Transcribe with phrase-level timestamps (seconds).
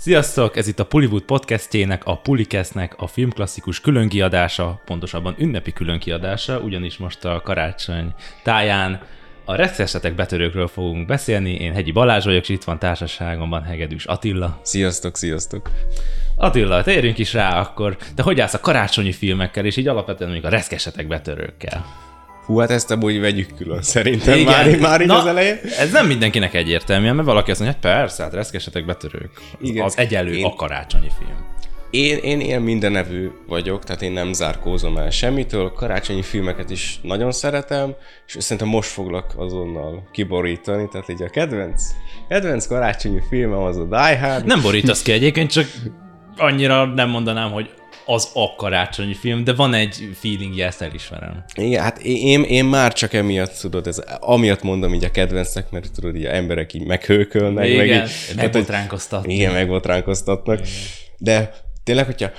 [0.00, 0.56] Sziasztok!
[0.56, 7.24] Ez itt a Pullywood podcastjének, a Pulikesznek a filmklasszikus különkiadása, pontosabban ünnepi különkiadása, ugyanis most
[7.24, 9.00] a karácsony táján
[9.44, 11.54] a reszkesetek betörőkről fogunk beszélni.
[11.54, 14.60] Én Hegyi Balázs vagyok, és itt van társaságomban Hegedűs Attila.
[14.62, 15.70] Sziasztok, sziasztok!
[16.36, 17.96] Attila, térjünk is rá akkor.
[18.14, 22.07] Te hogy állsz a karácsonyi filmekkel, és így alapvetően még a reszkesetek betörőkkel?
[22.48, 24.52] Hú, hát ezt amúgy vegyük külön szerintem Igen.
[24.52, 25.58] már, már így Na, az elején.
[25.78, 29.30] Ez nem mindenkinek egyértelmű, mert valaki azt mondja, hogy persze, hát reszkesetek betörők.
[29.60, 29.84] Igen.
[29.84, 31.46] Az egyelő én, a karácsonyi film.
[31.90, 37.32] Én, én ilyen mindenevű vagyok, tehát én nem zárkózom el semmitől, karácsonyi filmeket is nagyon
[37.32, 37.94] szeretem,
[38.26, 41.82] és szerintem most foglak azonnal kiborítani, tehát így a kedvenc,
[42.28, 44.46] kedvenc karácsonyi filmem az a Die Hard.
[44.46, 45.66] Nem borítasz ki egyébként, csak
[46.36, 47.70] annyira nem mondanám, hogy
[48.10, 51.44] az a karácsonyi film, de van egy feeling, ezt elismerem.
[51.54, 55.92] Igen, hát én, én már csak emiatt tudod, ez, amiatt mondom így a kedvencnek, mert
[55.92, 57.66] tudod, így a emberek így meghőkölnek.
[57.66, 59.32] Igen, meg így, megbotránkoztatnak.
[59.32, 60.60] Igen, megbotránkoztatnak.
[61.18, 62.30] De tényleg, hogyha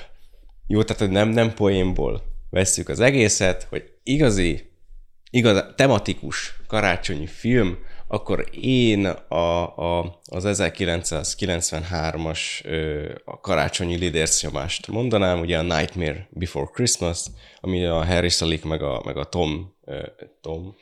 [0.68, 4.70] jó, tehát hogy nem, nem poénból vesszük az egészet, hogy igazi,
[5.30, 7.78] igaz, tematikus karácsonyi film,
[8.12, 12.40] akkor én a, a, az 1993-as
[13.26, 17.26] a karácsonyi lidércnyomást mondanám, ugye a Nightmare Before Christmas,
[17.60, 19.76] ami a Harry Salik meg a, meg a Tom,
[20.42, 20.76] Tom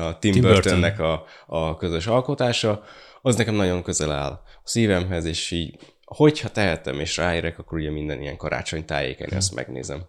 [0.00, 2.82] a Tim, Tim Burtonnek a, a közös alkotása,
[3.22, 7.90] az nekem nagyon közel áll a szívemhez, és így hogyha tehetem és ráérek, akkor ugye
[7.90, 9.36] minden ilyen karácsony tájéken hmm.
[9.36, 10.02] ezt megnézem.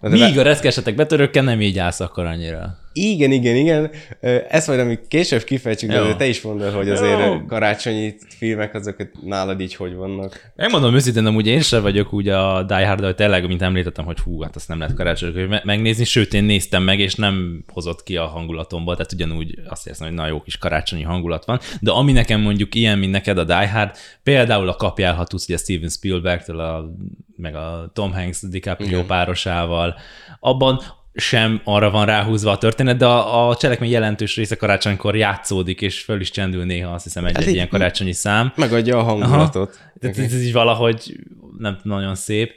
[0.00, 0.40] De Míg be...
[0.40, 2.76] a reszkesetek betörőkkel nem így állsz akkor annyira.
[2.92, 3.90] Igen, igen, igen.
[4.48, 7.44] Ezt majd amíg később kifejtsük, de te is mondod, hogy azért Jó.
[7.46, 10.50] karácsonyi filmek azok nálad így hogy vannak.
[10.56, 14.18] Megmondom őszintén, amúgy én sem vagyok úgy a Die hard hogy tényleg, mint említettem, hogy
[14.18, 18.16] hú, hát azt nem lehet karácsonyi megnézni, sőt én néztem meg, és nem hozott ki
[18.16, 22.12] a hangulatomból, tehát ugyanúgy azt érzem, hogy nagyon jó kis karácsonyi hangulat van, de ami
[22.12, 23.90] nekem mondjuk ilyen, mint neked a Die Hard,
[24.22, 26.94] például a kapjál, ha tudsz, ugye Steven Spielberg-től a,
[27.36, 29.06] meg a Tom Hanks DiCaprio Igen.
[29.06, 29.98] párosával,
[30.40, 30.80] abban
[31.20, 36.00] sem arra van ráhúzva a történet, de a, a cselekmény jelentős része karácsonykor játszódik, és
[36.00, 38.52] föl is csendül néha, azt hiszem, egy, hát egy ilyen karácsonyi szám.
[38.56, 39.80] Megadja a hangulatot.
[40.00, 40.24] Aha, okay.
[40.24, 41.16] Ez így valahogy
[41.58, 42.52] nem nagyon szép.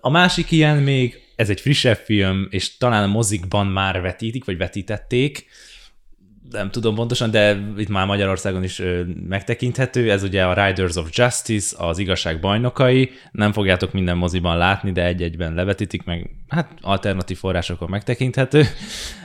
[0.00, 4.56] A másik ilyen még, ez egy frissebb film, és talán a mozikban már vetítik, vagy
[4.56, 5.46] vetítették,
[6.50, 8.82] nem tudom pontosan, de itt már Magyarországon is
[9.28, 10.10] megtekinthető.
[10.10, 13.10] Ez ugye a Riders of Justice, az igazság bajnokai.
[13.32, 18.62] Nem fogjátok minden moziban látni, de egy-egyben levetítik, meg hát alternatív forrásokon megtekinthető.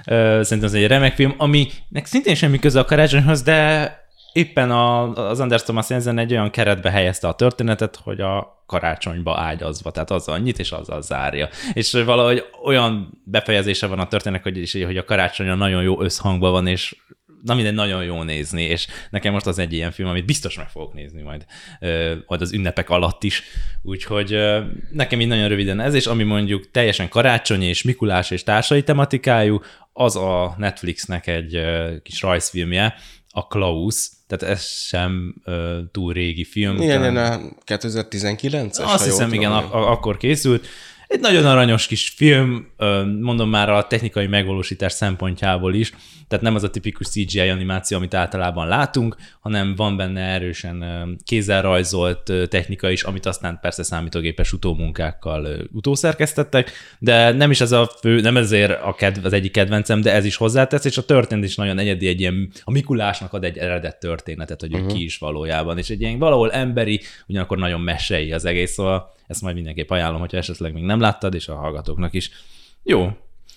[0.06, 3.99] Szerintem ez egy remek film, aminek szintén semmi köze a karácsonyhoz, de
[4.34, 9.38] éppen a, az Anders Thomas Jensen egy olyan keretbe helyezte a történetet, hogy a karácsonyba
[9.40, 11.50] ágyazva, tehát azzal nyit és azzal zárja.
[11.74, 16.68] És valahogy olyan befejezése van a történet, hogy, hogy a karácsonya nagyon jó összhangban van,
[16.68, 16.96] és
[17.44, 20.70] na minden nagyon jó nézni, és nekem most az egy ilyen film, amit biztos meg
[20.70, 21.46] fogok nézni majd,
[22.26, 23.44] majd az ünnepek alatt is,
[23.82, 24.38] úgyhogy
[24.92, 29.62] nekem így nagyon röviden ez, és ami mondjuk teljesen karácsonyi és Mikulás és társai tematikájú,
[29.94, 31.62] az a Netflixnek egy
[32.04, 32.96] kis rajzfilmje,
[33.32, 36.82] a Klaus, tehát ez sem ö, túl régi film.
[36.82, 38.86] Igen, igen, a 2019-es.
[38.86, 40.68] Azt hiszem, igen, a, akkor készült.
[41.10, 42.68] Egy nagyon aranyos kis film,
[43.22, 45.94] mondom már a technikai megvalósítás szempontjából is,
[46.28, 50.84] tehát nem az a tipikus CGI animáció, amit általában látunk, hanem van benne erősen
[51.26, 57.92] kézzel rajzolt technika is, amit aztán persze számítógépes utómunkákkal utószerkesztettek, de nem is ez a
[58.00, 61.44] fő, nem ezért a kedv, az egyik kedvencem, de ez is hozzátesz, és a történet
[61.44, 64.90] is nagyon egyedi, egy ilyen, a Mikulásnak ad egy eredet történetet, hogy uh-huh.
[64.90, 69.18] ő ki is valójában, és egy ilyen valahol emberi, ugyanakkor nagyon mesei az egész, szóval
[69.30, 72.32] ezt majd mindenképp ajánlom, hogyha esetleg még nem láttad, és a hallgatóknak is.
[72.84, 73.10] Jó,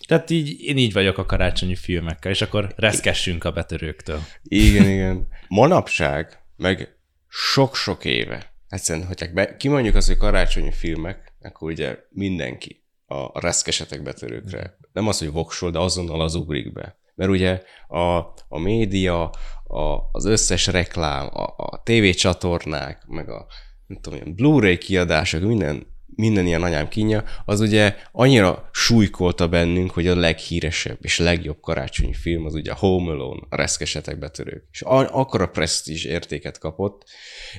[0.07, 4.21] tehát így, én így vagyok a karácsonyi filmekkel, és akkor reszkessünk a betörőktől.
[4.43, 5.29] Igen, igen.
[5.49, 6.97] Manapság, meg
[7.29, 14.03] sok-sok éve, egyszerűen, hogyha be, kimondjuk azt, hogy karácsonyi filmek, akkor ugye mindenki a reszkesetek
[14.03, 14.77] betörőkre.
[14.93, 16.97] Nem az, hogy voksol, de azonnal az ugrik be.
[17.15, 18.17] Mert ugye a,
[18.49, 19.23] a média,
[19.65, 23.47] a, az összes reklám, a, a tévécsatornák, meg a
[23.93, 30.07] nem tudom, Blu-ray kiadások, minden minden ilyen anyám kínja, az ugye annyira súlykolta bennünk, hogy
[30.07, 34.65] a leghíresebb és legjobb karácsonyi film az ugye a Home Alone, a reszkesetek betörők.
[34.73, 37.05] És akkor a presztízs értéket kapott.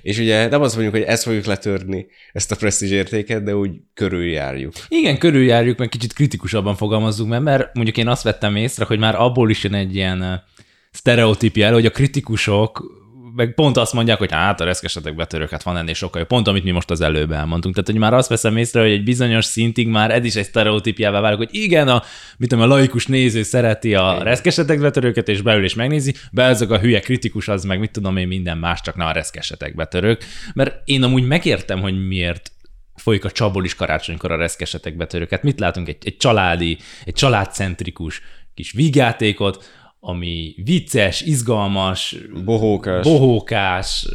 [0.02, 3.72] És ugye nem azt mondjuk, hogy ezt fogjuk letörni, ezt a presztízs értéket, de úgy
[3.94, 4.74] körüljárjuk.
[4.88, 9.16] Igen, körüljárjuk, meg kicsit kritikusabban fogalmazzunk, mert, mert mondjuk én azt vettem észre, hogy már
[9.16, 10.44] abból is jön egy ilyen
[10.92, 13.03] sztereotípia hogy a kritikusok
[13.36, 16.30] meg pont azt mondják, hogy hát a reszkesetek betörők, hát van ennél sokkal jobb.
[16.30, 17.76] Pont amit mi most az előbb elmondtunk.
[17.76, 21.20] Tehát, hogy már azt veszem észre, hogy egy bizonyos szintig már ez is egy sztereotípiává
[21.20, 22.04] válik, hogy igen, a,
[22.38, 26.70] mit tudom, a laikus néző szereti a reszkesetek betörőket, és beül és megnézi, be ezek
[26.70, 30.24] a hülye kritikus, az meg mit tudom én minden más, csak ne a reszkesetek betörők.
[30.54, 32.52] Mert én amúgy megértem, hogy miért
[32.96, 35.44] folyik a csabol is karácsonykor a reszkesetek betörőket.
[35.44, 35.88] Mit látunk?
[35.88, 38.22] Egy, egy családi, egy családcentrikus
[38.54, 39.66] kis vígjátékot,
[40.06, 43.04] ami vicces, izgalmas, Bohókás.
[43.04, 44.08] bohókás,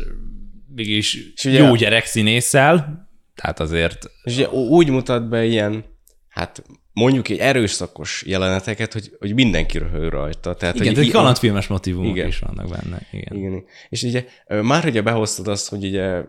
[0.75, 5.85] mégis És ugye- jó gyerek színésszel, tehát azért És ugye úgy mutat be ilyen,
[6.29, 6.63] hát
[6.93, 10.55] mondjuk egy erőszakos jeleneteket, hogy, hogy mindenki röhög rajta.
[10.55, 12.27] Tehát, igen, hogy egy kalandfilmes motivumok Igen.
[12.27, 12.99] is vannak benne.
[13.13, 13.37] Igen.
[13.37, 13.65] Igen.
[13.89, 14.25] És ugye
[14.63, 16.23] már ugye behoztad azt, hogy ugye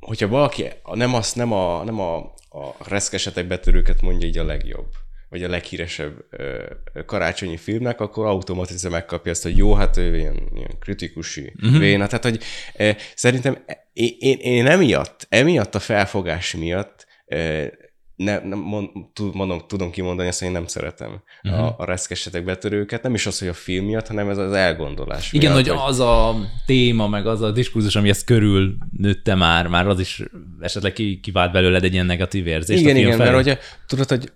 [0.00, 2.16] hogyha valaki nem, azt, nem, a, nem a,
[2.50, 4.88] a reszkesetek betörőket mondja így a legjobb,
[5.28, 6.24] vagy a leghíresebb
[7.06, 11.78] karácsonyi filmnek, akkor automatizáltan megkapja ezt, hogy jó, hát ő ilyen, ilyen kritikusi, uh-huh.
[11.78, 12.06] véna.
[12.06, 12.42] Tehát, hogy
[12.76, 17.66] ö, szerintem én, én, én emiatt, emiatt a felfogás miatt ö,
[18.16, 18.88] ne, nem mond,
[19.32, 21.62] mondom, tudom kimondani azt, hogy én nem szeretem uh-huh.
[21.62, 25.32] a, a reszkesetek betörőket, nem is az, hogy a film miatt, hanem ez az elgondolás
[25.32, 26.36] Igen, miatt, hogy az a
[26.66, 30.22] téma, meg az a diskurzus, ami ezt körül nőtte már, már az is
[30.60, 32.80] esetleg ki- kivált belőled egy ilyen negatív érzést.
[32.80, 33.30] igen, igen, felé.
[33.30, 34.32] mert ugye tudod, hogy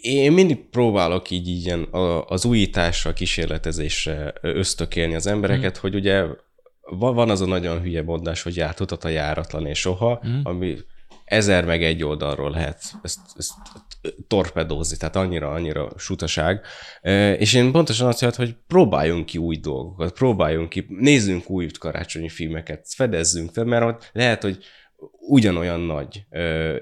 [0.00, 1.88] én mindig próbálok így, így ilyen
[2.26, 6.24] az újításra, a kísérletezésre ösztökélni az embereket, hogy ugye
[6.82, 10.76] van, az a nagyon hülye mondás, hogy játutat a járatlan és soha, ami
[11.24, 13.52] ezer meg egy oldalról lehet ezt, ezt
[14.28, 16.60] torpedózni, tehát annyira, annyira sutaság.
[17.38, 22.28] És én pontosan azt jelent, hogy próbáljunk ki új dolgokat, próbáljunk ki, nézzünk új karácsonyi
[22.28, 24.58] filmeket, fedezzünk fel, mert lehet, hogy
[25.28, 26.24] ugyanolyan nagy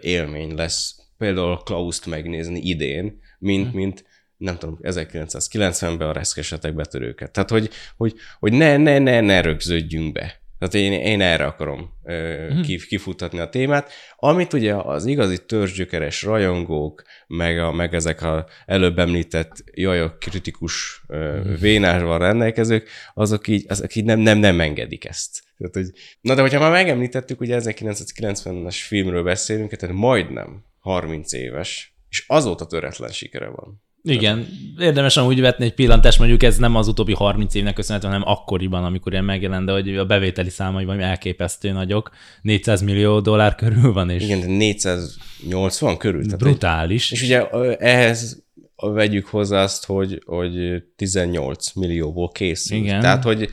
[0.01, 4.05] élmény lesz például Klauszt megnézni idén, mint, mint
[4.37, 7.33] nem tudom, 1990-ben a reszkesetek betörőket.
[7.33, 10.41] Tehát, hogy, hogy, hogy ne, ne, ne, ne rögződjünk be.
[10.59, 13.93] Tehát én, én erre akarom ö, kif, kifutatni a témát.
[14.17, 21.03] Amit ugye az igazi törzsgyökeres rajongók, meg, a, meg ezek a előbb említett jajok kritikus
[21.09, 25.43] ö, vénásval rendelkezők, azok így, azok így nem, nem, nem engedik ezt.
[25.59, 25.91] Tehát, hogy,
[26.21, 32.67] na de hogyha már megemlítettük, ugye 1990-es filmről beszélünk, tehát majdnem 30 éves, és azóta
[32.67, 33.83] töretlen sikere van.
[34.03, 34.47] Igen,
[34.79, 38.85] érdemes amúgy vetni egy pillantást, mondjuk ez nem az utóbbi 30 évnek köszönhető, hanem akkoriban,
[38.85, 42.11] amikor ilyen megjelent, de hogy a bevételi számai valami elképesztő nagyok,
[42.43, 46.25] 400 millió dollár körül van, és Igen, de 480 körül.
[46.25, 47.11] Tehát, brutális.
[47.11, 48.43] és ugye ehhez
[48.77, 52.77] vegyük hozzá azt, hogy, hogy 18 millióból készül.
[52.77, 53.01] Igen.
[53.01, 53.51] Tehát, hogy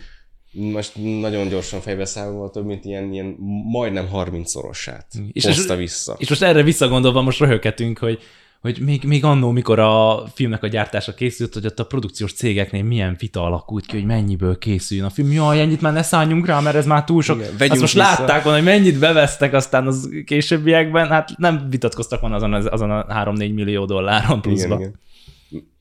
[0.60, 3.36] most nagyon gyorsan fejbe számolva több, mint ilyen, ilyen
[3.72, 6.16] majdnem 30-szorosát És hozta vissza.
[6.18, 8.20] És most erre visszagondolva most röhöghetünk, hogy
[8.62, 12.84] hogy még, még annó, mikor a filmnek a gyártása készült, hogy ott a produkciós cégeknél
[12.84, 15.32] milyen vita alakult ki, hogy mennyiből készüljön a film.
[15.32, 17.38] Jaj, ennyit már ne szálljunk rá, mert ez már túl sok.
[17.38, 18.06] Igen, Azt most vissza.
[18.08, 22.92] látták volna, hogy mennyit bevesztek aztán az későbbiekben, hát nem vitatkoztak volna azon, az- azon
[22.92, 24.66] a 3-4 millió dolláron pluszba.
[24.66, 25.00] igen, igen.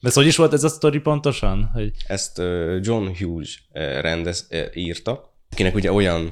[0.00, 1.70] Ez hogy is volt ez a sztori pontosan?
[1.74, 1.92] Hogy...
[2.06, 2.38] Ezt
[2.80, 3.68] John Hughes
[4.00, 6.22] rendez, írta, akinek ugye olyan,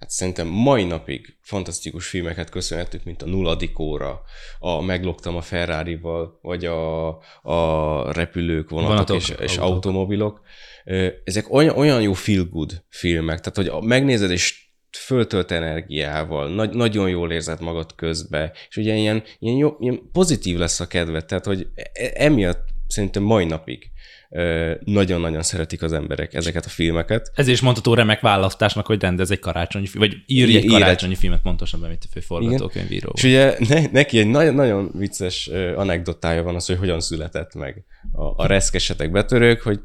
[0.00, 4.20] hát szerintem mai napig fantasztikus filmeket köszönhetünk, mint a Nulladik óra,
[4.58, 7.08] a Megloktam a Ferrari-val, vagy a,
[7.42, 9.74] a repülők, vonatok, Vonatok, és, és autók.
[9.74, 10.40] automobilok.
[10.84, 16.74] Ö, Ezek olyan, olyan jó feel-good filmek, tehát hogy a- megnézed és föltölt energiával, nagy,
[16.74, 21.24] nagyon jól érzed magad közbe, és ugye ilyen, ilyen, jó, ilyen pozitív lesz a kedved,
[21.24, 23.90] tehát hogy e- emiatt szerintem mai napig
[24.84, 27.30] nagyon-nagyon szeretik az emberek ezeket a filmeket.
[27.34, 31.88] Ez is mondható remek választásnak, hogy rendez egy karácsonyi vagy írj egy karácsonyi filmet, pontosabban,
[31.88, 33.12] mint a forgatókönyvíró.
[33.14, 35.46] És ugye ne, neki egy nagyon, nagyon vicces
[35.76, 39.80] anekdotája van az, hogy hogyan született meg a, a reszkesetek betörők, hogy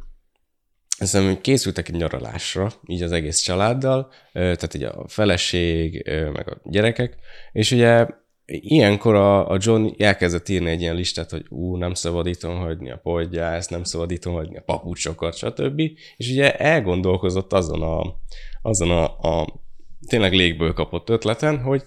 [1.00, 6.62] Hiszem, hogy készültek egy nyaralásra, így az egész családdal, tehát így a feleség, meg a
[6.64, 7.16] gyerekek,
[7.52, 8.08] és ugye
[8.46, 13.00] ilyenkor a, a John elkezdett írni egy ilyen listát, hogy ú, nem szabadítom hagyni a
[13.04, 15.80] podgyászt, nem szabadítom hagyni a papucsokat, stb.
[16.18, 18.16] És ugye elgondolkozott azon a,
[18.62, 19.62] azon a, a
[20.08, 21.84] tényleg légből kapott ötleten, hogy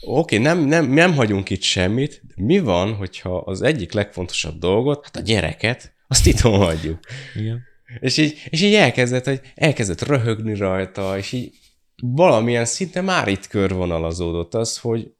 [0.00, 4.58] oké, okay, nem, nem, nem hagyunk itt semmit, de mi van, hogyha az egyik legfontosabb
[4.58, 6.98] dolgot, hát a gyereket, azt itthon hagyjuk.
[7.34, 7.68] Igen.
[8.00, 11.54] És így, és így elkezdett, hogy elkezdett röhögni rajta, és így
[12.02, 15.10] valamilyen szinte már itt körvonalazódott az, hogy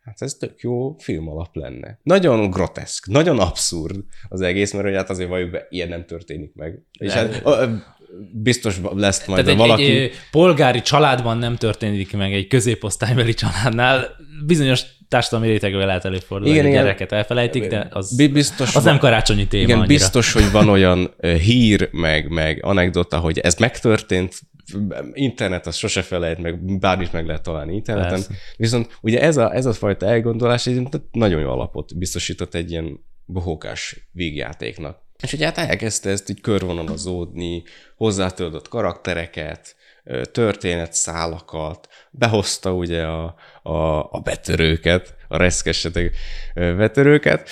[0.00, 1.98] hát ez tök jó film alap lenne.
[2.02, 3.96] Nagyon groteszk, nagyon abszurd
[4.28, 6.82] az egész, mert hogy hát azért valljuk be, ilyen nem történik meg.
[6.98, 7.32] És Nem.
[7.32, 7.74] hát, ö,
[8.32, 9.84] biztos lesz majd Tehát egy, valaki...
[9.84, 14.16] egy ö, polgári családban nem történik meg, egy középosztálybeli családnál
[14.46, 16.84] bizonyos társadalmi rétegben lehet előfordulni, Igen, hogy igen.
[16.84, 19.94] gyereket elfelejtik, de az, Bi- biztos az nem karácsonyi téma Igen, annyira.
[19.94, 24.34] biztos, hogy van olyan hír, meg, meg anekdota, hogy ez megtörtént,
[25.12, 28.10] internet az sose felejt, meg bármit meg lehet találni interneten.
[28.10, 28.32] Persze.
[28.56, 33.04] Viszont ugye ez a, ez a fajta elgondolás egy nagyon jó alapot biztosított egy ilyen
[33.24, 35.02] bohókás végjátéknak.
[35.22, 37.62] És ugye hát elkezdte ezt így körvonalazódni,
[37.96, 39.76] hozzátöltött karaktereket,
[40.32, 46.16] történetszálakat, behozta ugye a, a, a betörőket, a reszkesetek
[46.54, 47.48] ö, betörőket,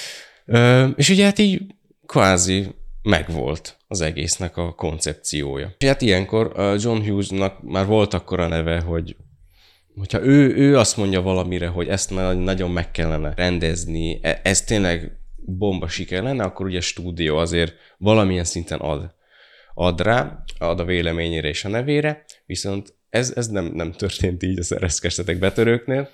[0.96, 1.62] és ugye hát így
[2.06, 5.74] kvázi megvolt az egésznek a koncepciója.
[5.78, 9.16] És hát ilyenkor John Hughesnak már volt akkor a neve, hogy
[9.96, 14.62] hogyha ő, ő azt mondja valamire, hogy ezt na- nagyon meg kellene rendezni, e- ez
[14.62, 19.14] tényleg bomba siker lenne, akkor ugye a stúdió azért valamilyen szinten ad,
[19.74, 24.58] ad rá, ad a véleményére és a nevére, viszont ez, ez nem, nem történt így
[24.58, 26.10] a szerezkestetek betörőknél.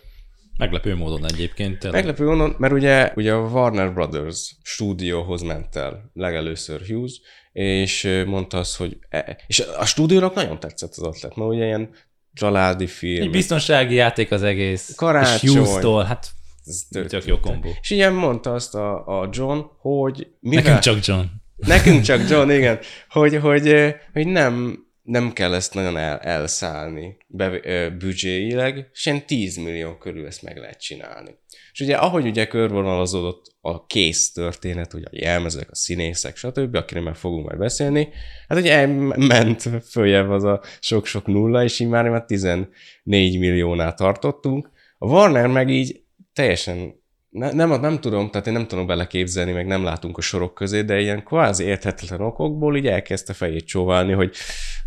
[0.58, 1.78] Meglepő módon egyébként.
[1.78, 2.04] tényleg.
[2.04, 7.20] Meglepő onnan, mert ugye, ugye a Warner Brothers stúdióhoz ment el legelőször Hughes,
[7.52, 8.98] és mondta azt, hogy...
[9.08, 11.90] E, és a stúdiónak nagyon tetszett az ötlet, mert ugye ilyen
[12.32, 13.22] családi film.
[13.22, 14.94] Egy biztonsági játék az egész.
[14.94, 15.50] Karácsony.
[15.50, 16.30] És Hughes-tól, hát
[16.64, 17.68] ez tök jó kombó.
[17.80, 20.62] És ilyen mondta azt a, a John, hogy mivel...
[20.62, 21.24] Nekünk csak John.
[21.56, 22.78] Nekünk csak John, igen.
[23.08, 29.26] Hogy, hogy, hogy nem, nem kell ezt nagyon el, elszállni be, ö, büdzséileg, és ilyen
[29.26, 31.38] 10 millió körül ezt meg lehet csinálni.
[31.72, 37.00] És ugye ahogy ugye körvonalazódott a kész történet, ugye a jelmezek, a színészek, stb., akire
[37.00, 38.08] meg fogunk majd beszélni,
[38.48, 38.86] hát ugye
[39.16, 42.68] ment följebb az a sok-sok nulla, és így már, már 14
[43.04, 44.70] milliónál tartottunk.
[44.98, 46.96] A Warner meg így teljesen
[47.30, 50.82] ne, nem, nem tudom, tehát én nem tudom beleképzelni, meg nem látunk a sorok közé,
[50.82, 54.34] de ilyen kvázi érthetetlen okokból így elkezdte fejét csóválni, hogy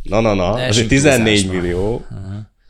[0.03, 1.61] na-na-na, Ne azért esünk 14 túlzásba.
[1.61, 2.05] millió.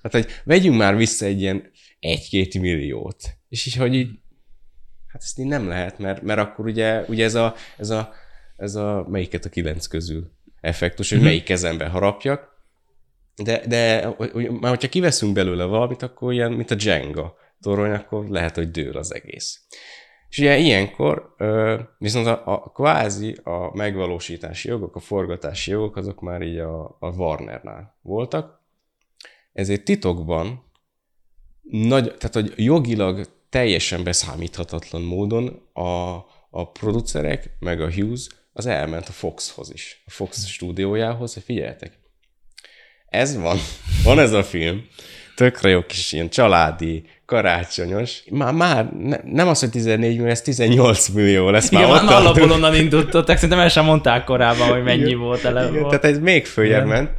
[0.04, 3.38] Hát, hogy vegyünk már vissza egy ilyen egy-két milliót.
[3.50, 4.10] És így, hogy így,
[5.08, 8.14] hát ezt így nem lehet, mert, mert akkor ugye, ugye ez a, ez a,
[8.58, 12.50] ez a, melyiket a kilenc közül effektus, hogy melyik kezembe harapjak,
[13.36, 14.14] de, de
[14.50, 18.98] már hogyha kiveszünk belőle valamit, akkor ilyen, mint a Jenga torony, akkor lehet, hogy dől
[18.98, 19.62] az egész.
[20.32, 21.36] És ugye ilyenkor
[21.98, 27.08] viszont a, a kvázi a megvalósítási jogok, a forgatási jogok, azok már így a, a
[27.16, 28.62] Warnernál voltak,
[29.54, 30.64] ezért titokban
[31.62, 36.16] nagy, tehát hogy jogilag teljesen beszámíthatatlan módon a,
[36.50, 42.00] a producerek, meg a Hughes, az elment a Foxhoz is, a Fox stúdiójához, hogy figyeljetek,
[43.06, 43.58] ez van,
[44.04, 44.88] van ez a film,
[45.36, 48.24] tökre jó kis ilyen családi, karácsonyos.
[48.30, 51.72] Már, már ne, nem az, hogy 14 millió, ez 18 millió lesz.
[51.72, 52.52] Igen, már már tartunk.
[52.52, 55.20] onnan indultottak, szerintem el sem mondták korábban, hogy mennyi Igen.
[55.20, 55.70] volt eleve.
[55.70, 57.10] Igen, tehát ez még följebb ment.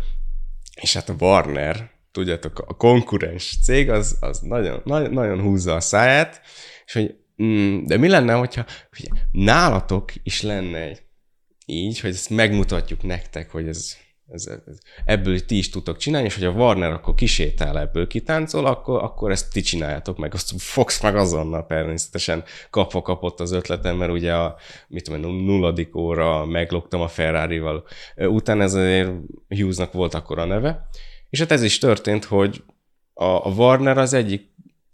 [0.80, 5.80] És hát a Warner, tudjátok, a konkurens cég, az, az nagyon, nagyon, nagyon húzza a
[5.80, 6.40] száját,
[6.86, 11.02] és hogy mm, de mi lenne, hogyha hogy nálatok is lenne egy
[11.66, 13.96] így, hogy ezt megmutatjuk nektek, hogy ez,
[14.32, 18.66] ez, ez, ebből ti is tudtok csinálni, és hogy a Warner akkor kisétál ebből, kitáncol,
[18.66, 20.34] akkor, akkor ezt ti csináljátok meg.
[20.34, 24.56] Azt Fox meg azonnal természetesen kapva kapott az ötletem, mert ugye a
[24.88, 27.84] mit tudom, nulladik óra meglogtam a Ferrari-val.
[28.16, 29.10] Utána ez azért
[29.48, 30.88] Hughesnak volt akkor a neve,
[31.30, 32.62] és hát ez is történt, hogy
[33.14, 34.50] a, a Warner az egyik,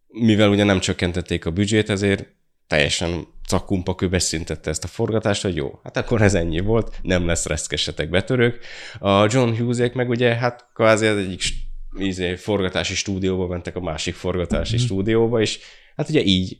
[0.06, 2.26] mivel ugye nem csökkentették a büdzsét, ezért
[2.66, 7.46] teljesen cakumpa beszintette ezt a forgatást, hogy jó, hát akkor ez ennyi volt, nem lesz
[7.46, 8.64] reszkesetek betörők.
[8.98, 11.42] A John Hughesék meg ugye, hát kvázi az egyik
[11.98, 14.78] izé, forgatási stúdióba mentek a másik forgatási mm.
[14.78, 15.58] stúdióba, és
[15.96, 16.58] hát ugye így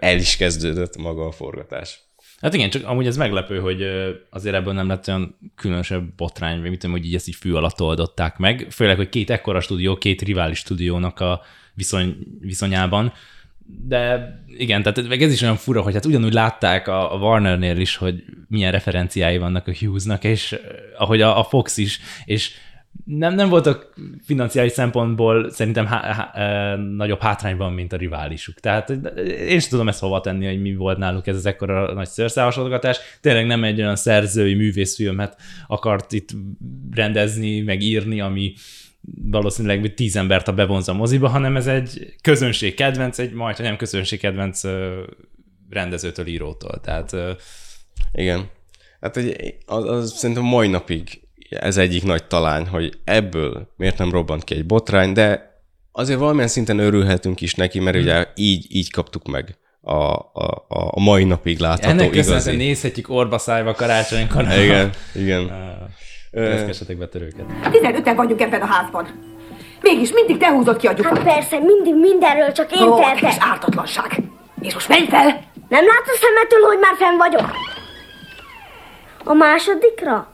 [0.00, 2.00] el is kezdődött maga a forgatás.
[2.40, 3.82] Hát igen, csak amúgy ez meglepő, hogy
[4.30, 7.52] azért ebből nem lett olyan különösebb botrány, vagy mit tudom, hogy így ezt így fű
[7.52, 8.66] alatt oldották meg.
[8.70, 11.42] Főleg, hogy két ekkora stúdió, két rivális stúdiónak a
[11.74, 13.12] viszony, viszonyában.
[13.66, 17.78] De igen, tehát meg ez is olyan fura, hogy hát ugyanúgy látták a, a Warnernél
[17.78, 20.60] is, hogy milyen referenciái vannak a Hughesnak, és eh,
[20.98, 22.50] ahogy a, a Fox is, és
[23.04, 23.94] nem, nem voltak
[24.24, 28.60] financiális szempontból szerintem há, há, eh, nagyobb hátrányban, mint a riválisuk.
[28.60, 31.92] Tehát eh, én sem tudom ezt hova tenni, hogy mi volt náluk ez az ekkora
[31.94, 32.98] nagy szőrszálhasonlgatás.
[33.20, 36.28] Tényleg nem egy olyan szerzői művészfilmet akart itt
[36.90, 38.52] rendezni, meg írni, ami
[39.30, 43.58] valószínűleg hogy tíz embert a bevonza a moziba, hanem ez egy közönség kedvenc, egy majd,
[43.58, 44.60] nem közönség kedvenc
[45.70, 46.80] rendezőtől, írótól.
[46.80, 47.16] Tehát
[48.12, 48.48] Igen.
[49.00, 54.10] Hát egy, az, az szerintem mai napig ez egyik nagy talány, hogy ebből miért nem
[54.10, 55.52] robbant ki egy botrány, de
[55.92, 61.00] azért valamilyen szinten örülhetünk is neki, mert ugye így, így kaptuk meg a, a, a
[61.00, 62.56] mai napig látható ennek igazi.
[62.56, 64.42] nézhetjük orba szájba karácsonykor.
[64.42, 65.50] Igen, igen.
[66.34, 67.44] Reszkesetek betörőket.
[67.64, 69.06] 15-en vagyunk ebben a házban.
[69.80, 71.22] Mégis mindig te húzod ki a Hát gyufát.
[71.22, 73.24] persze, mindig mindenről csak én Ó, tehetek.
[73.30, 74.18] kis ártatlanság.
[74.60, 75.26] És most menj fel!
[75.68, 77.50] Nem látsz a szemetől, hogy már fenn vagyok?
[79.24, 80.26] A másodikra?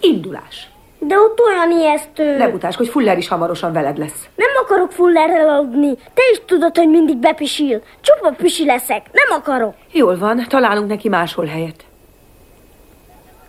[0.00, 0.66] Indulás.
[0.98, 2.36] De ott olyan ijesztő.
[2.36, 4.28] Ne butáskodj, Fuller is hamarosan veled lesz.
[4.34, 5.94] Nem akarok fullerrel aludni.
[5.96, 7.82] Te is tudod, hogy mindig bepisil.
[8.00, 9.06] Csupa pisi leszek.
[9.12, 9.74] Nem akarok.
[9.92, 11.84] Jól van, találunk neki máshol helyet.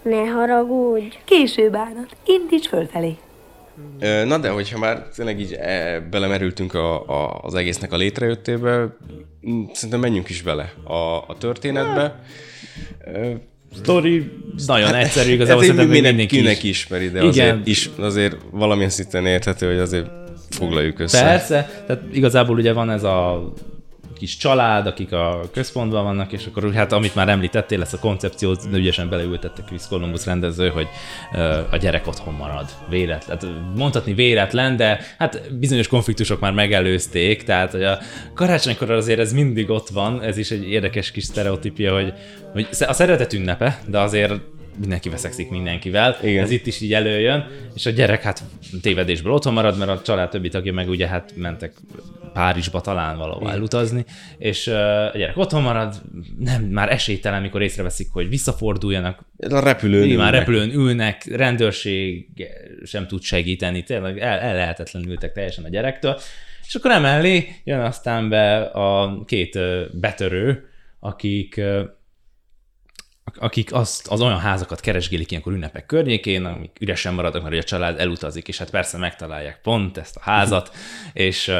[0.03, 1.17] Ne haragudj.
[1.25, 3.17] Késő bánat, indíts fölfelé.
[4.25, 8.98] Na de, hogyha már tényleg így e, belemerültünk a, a, az egésznek a létrejöttébe,
[9.74, 10.93] szerintem menjünk is bele a,
[11.27, 12.24] a történetbe.
[13.81, 14.31] Story
[14.65, 16.79] nagyon egyszerű, igazából hát szerintem mindenki, mindenki mindenki is.
[16.83, 17.29] ismeri, de Igen.
[17.29, 20.10] azért, is, azért valamilyen szinten érthető, hogy azért
[20.50, 21.24] foglaljuk össze.
[21.24, 23.53] Persze, tehát igazából ugye van ez a
[24.24, 28.68] kis család, akik a központban vannak, és akkor hát amit már említettél, ezt a koncepciót
[28.74, 30.88] ügyesen beleültette Chris Columbus rendező, hogy
[31.72, 32.65] a gyerek otthon marad.
[32.89, 33.38] Véletlen.
[33.39, 38.00] Hát mondhatni véletlen, de hát bizonyos konfliktusok már megelőzték, tehát hogy a
[38.34, 42.13] karácsonykor azért ez mindig ott van, ez is egy érdekes kis sztereotípia, hogy,
[42.53, 44.34] hogy a szeretet ünnepe, de azért
[44.80, 46.44] mindenki veszekszik mindenkivel, Igen.
[46.44, 48.44] ez itt is így előjön, és a gyerek hát
[48.82, 51.74] tévedésből otthon marad, mert a család többi tagja meg ugye hát mentek
[52.33, 54.05] Párizsba talán valahol elutazni,
[54.37, 56.01] és a gyerek otthon marad,
[56.39, 62.27] nem, már esélytelen, mikor észreveszik, hogy visszaforduljanak, A repülőn már repülőn ülnek, rendőrség
[62.83, 66.19] sem tud segíteni, tényleg el, el lehetetlenültek teljesen a gyerektől,
[66.67, 69.59] és akkor emellé jön aztán be a két
[69.99, 71.61] betörő, akik
[73.39, 77.99] akik azt, az olyan házakat keresgélik ilyenkor ünnepek környékén, amik üresen maradnak, mert a család
[77.99, 80.75] elutazik, és hát persze megtalálják pont ezt a házat,
[81.13, 81.51] és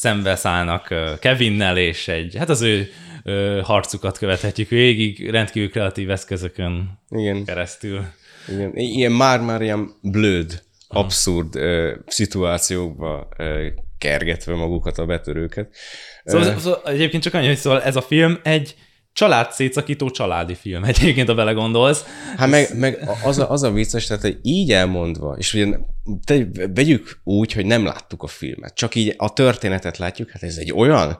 [0.00, 2.88] uh, szembe szállnak uh, Kevinnel, és egy, hát az ő
[3.24, 7.44] uh, harcukat követhetjük végig, rendkívül kreatív eszközökön Igen.
[7.44, 8.04] keresztül.
[8.48, 13.66] Igen, ilyen már-már ilyen blöd, abszurd ö, szituációkba ö,
[13.98, 15.76] kergetve magukat a betörőket.
[16.24, 18.74] Szóval, Ö, szóval egyébként csak annyi, hogy szóval ez a film egy
[19.20, 22.04] család szétszakító családi film, egyébként, ha belegondolsz.
[22.36, 25.78] Hát meg, meg az, a, az a vicces, tehát hogy így elmondva, és ugye
[26.24, 30.56] te, vegyük úgy, hogy nem láttuk a filmet, csak így a történetet látjuk, hát ez
[30.56, 31.18] egy olyan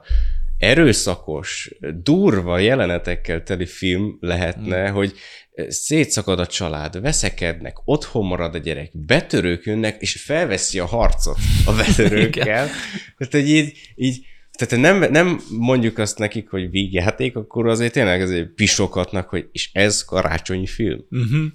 [0.57, 1.71] erőszakos,
[2.03, 4.95] durva jelenetekkel teli film lehetne, hmm.
[4.95, 5.13] hogy
[5.67, 11.73] szétszakad a család, veszekednek, otthon marad a gyerek, betörők jönnek, és felveszi a harcot a
[11.85, 12.67] betörőkkel.
[13.17, 18.21] tehát, hogy így, így tehát nem, nem mondjuk azt nekik, hogy vígjáték, akkor azért tényleg
[18.21, 21.05] azért pisokatnak, hogy és ez karácsonyi film.
[21.09, 21.45] Uh-huh.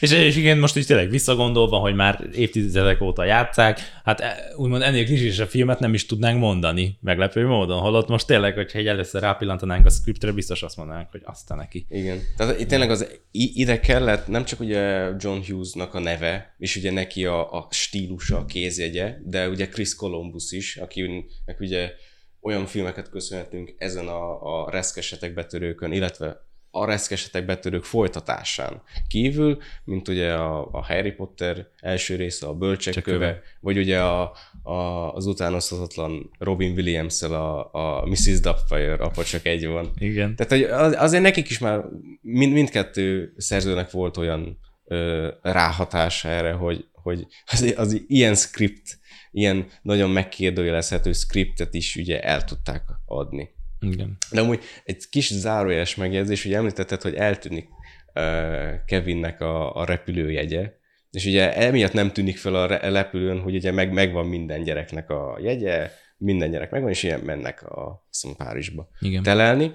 [0.00, 4.82] És, és igen, most is tényleg visszagondolva, hogy már évtizedek óta játszák, hát e- úgymond
[4.82, 9.20] ennél klisésebb filmet nem is tudnánk mondani meglepő módon, holott most tényleg, hogyha egy először
[9.20, 11.86] rápillantanánk a scriptre, biztos azt mondanánk, hogy azt a neki.
[11.88, 12.20] Igen.
[12.36, 17.24] Tehát tényleg az, ide kellett nem csak ugye John Hughesnak a neve, és ugye neki
[17.24, 21.92] a, a stílusa, a kézjegye, de ugye Chris Columbus is, akinek ugye
[22.40, 30.08] olyan filmeket köszönhetünk ezen a, a reszkesetek betörőkön, illetve a reszkesetek betörők folytatásán kívül, mint
[30.08, 33.40] ugye a, a Harry Potter első része, a Bölcsek Csak köve, köve.
[33.60, 34.72] vagy ugye a, a,
[35.14, 38.40] az utánozhatatlan Robin williams a, a Mrs.
[38.40, 39.90] Doubtfire, apa csak egy van.
[39.98, 40.36] Igen.
[40.36, 41.84] Tehát hogy az- azért nekik is már
[42.20, 48.98] mind, mindkettő szerzőnek volt olyan ö, ráhatása erre, hogy, hogy az, az ilyen script,
[49.30, 53.50] ilyen nagyon megkérdőjelezhető scriptet is ugye el tudták adni.
[53.80, 54.16] Igen.
[54.30, 57.68] De amúgy egy kis zárójeles megjegyzés, hogy említetted, hogy eltűnik
[58.14, 60.72] uh, Kevinnek a, a repülőjegye,
[61.10, 65.10] és ugye emiatt nem tűnik fel a re- repülőn, hogy ugye meg, megvan minden gyereknek
[65.10, 69.22] a jegye, minden gyerek megvan, és ilyen mennek a, azt mondom, Párizsba Igen.
[69.22, 69.74] telelni.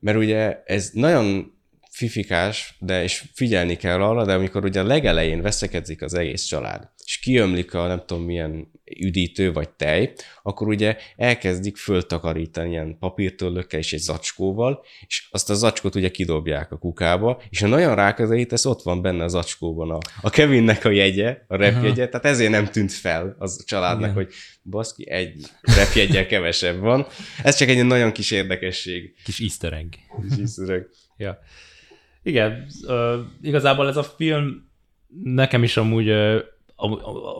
[0.00, 1.52] Mert ugye ez nagyon
[1.92, 6.88] fifikás, de és figyelni kell arra, de amikor ugye a legelején veszekedzik az egész család,
[7.04, 13.78] és kiömlik a nem tudom milyen üdítő vagy tej, akkor ugye elkezdik föltakarítani ilyen papírtöllökkel
[13.78, 18.64] és egy zacskóval, és azt a zacskót ugye kidobják a kukába, és ha nagyon ráközelítesz,
[18.64, 22.66] ott van benne a zacskóban a, a Kevinnek a jegye, a repjegye, tehát ezért nem
[22.66, 24.14] tűnt fel az a családnak, Igen.
[24.14, 27.06] hogy baszki, egy repjegyel kevesebb van.
[27.42, 29.14] Ez csak egy nagyon kis érdekesség.
[29.24, 29.92] Kis easter egg.
[30.36, 30.86] Kis szöveg.
[31.16, 31.38] Ja.
[32.22, 32.66] Igen,
[33.42, 34.70] igazából ez a film
[35.24, 36.10] nekem is amúgy,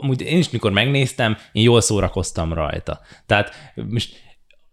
[0.00, 3.00] amúgy én is mikor megnéztem, én jól szórakoztam rajta.
[3.26, 4.16] Tehát most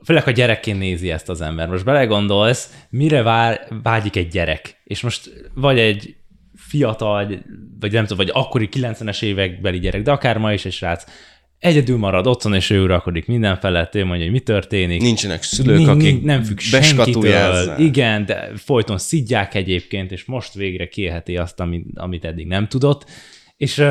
[0.05, 1.67] főleg, ha gyerekként nézi ezt az ember.
[1.67, 4.81] Most belegondolsz, mire vár, vágyik egy gyerek.
[4.83, 6.15] És most vagy egy
[6.55, 7.27] fiatal,
[7.79, 11.03] vagy nem tudom, vagy akkori 90-es évekbeli gyerek, de akár ma is egy srác,
[11.59, 15.01] egyedül marad otthon, és ő uralkodik minden felett, ő mondja, hogy mi történik.
[15.01, 17.73] Nincsenek szülők, akik nem függ senkitől.
[17.77, 23.05] Igen, de folyton szidják egyébként, és most végre kiélheti azt, amit, amit eddig nem tudott.
[23.57, 23.83] És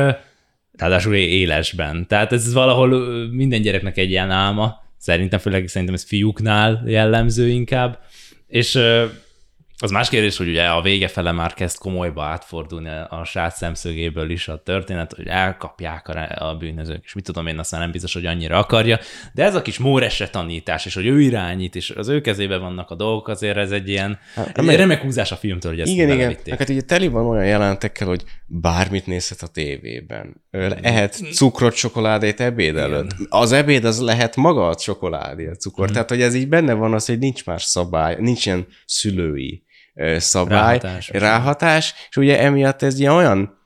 [0.77, 2.07] ráadásul élesben.
[2.07, 2.89] Tehát ez valahol
[3.31, 4.83] minden gyereknek egy ilyen álma.
[4.97, 7.99] Szerintem, főleg szerintem ez fiúknál jellemző inkább.
[8.47, 8.79] És
[9.81, 14.29] Az más kérdés, hogy ugye a vége fele már kezd komolyba átfordulni a srác szemszögéből
[14.29, 18.25] is a történet, hogy elkapják a, bűnözők, és mit tudom én, aztán nem biztos, hogy
[18.25, 18.99] annyira akarja,
[19.33, 22.89] de ez a kis móresre tanítás, és hogy ő irányít, és az ő kezében vannak
[22.89, 26.09] a dolgok, azért ez egy ilyen hát, egy remek húzás a filmtől, hogy ezt Igen,
[26.09, 26.37] igen.
[26.57, 30.43] Hát ugye teli van olyan jelentekkel, hogy bármit nézhet a tévében.
[30.51, 33.15] Lehet cukrot, csokoládét ebéd előtt.
[33.29, 35.89] Az ebéd az lehet maga a csokoládé, a cukor.
[35.89, 35.91] Mm.
[35.91, 39.67] Tehát, hogy ez így benne van az, hogy nincs más szabály, nincs ilyen szülői
[40.17, 43.57] szabály, ráhatás, ráhatás és ugye emiatt ez ilyen olyan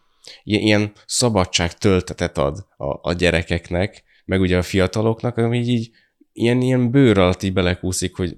[0.43, 5.91] ilyen szabadság töltetet ad a, a gyerekeknek, meg ugye a fiataloknak, ami így, így
[6.33, 8.35] ilyen, ilyen bőr alatt így belekúszik, hogy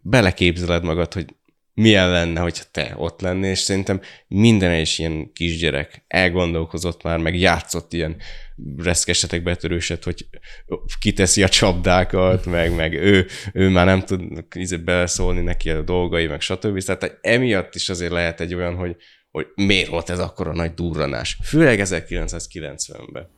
[0.00, 1.34] beleképzeled magad, hogy
[1.74, 7.38] milyen lenne, hogyha te ott lennél, és szerintem minden egyes ilyen kisgyerek elgondolkozott már, meg
[7.38, 8.16] játszott ilyen
[8.76, 10.26] reszkesetek betörőset, hogy
[11.00, 14.22] kiteszi a csapdákat, meg, meg ő, ő már nem tud
[14.54, 16.82] izé beleszólni neki a dolgai, meg stb.
[16.82, 18.96] Tehát emiatt is azért lehet egy olyan, hogy,
[19.30, 21.38] hogy miért volt ez akkor a nagy durranás.
[21.42, 23.28] Főleg 1990-ben.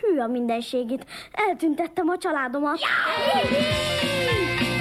[0.00, 2.78] Hű a mindenségét, eltüntettem a családomat.
[2.80, 4.75] Yeah!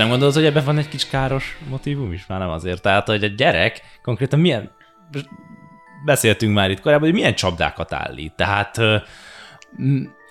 [0.00, 2.26] Nem gondolod, hogy ebben van egy kis káros motivum is?
[2.26, 2.82] Már nem azért.
[2.82, 4.70] Tehát, hogy a gyerek konkrétan milyen...
[6.04, 8.32] Beszéltünk már itt korábban, hogy milyen csapdákat állít.
[8.32, 8.80] Tehát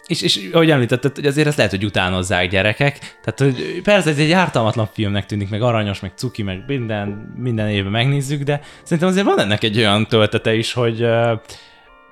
[0.07, 2.99] és, és ahogy említetted, hogy azért ezt lehet, hogy utánozzák gyerekek.
[3.23, 7.69] Tehát, hogy persze ez egy ártalmatlan filmnek tűnik, meg aranyos, meg cuki, meg minden, minden
[7.69, 11.07] évben megnézzük, de szerintem azért van ennek egy olyan töltete is, hogy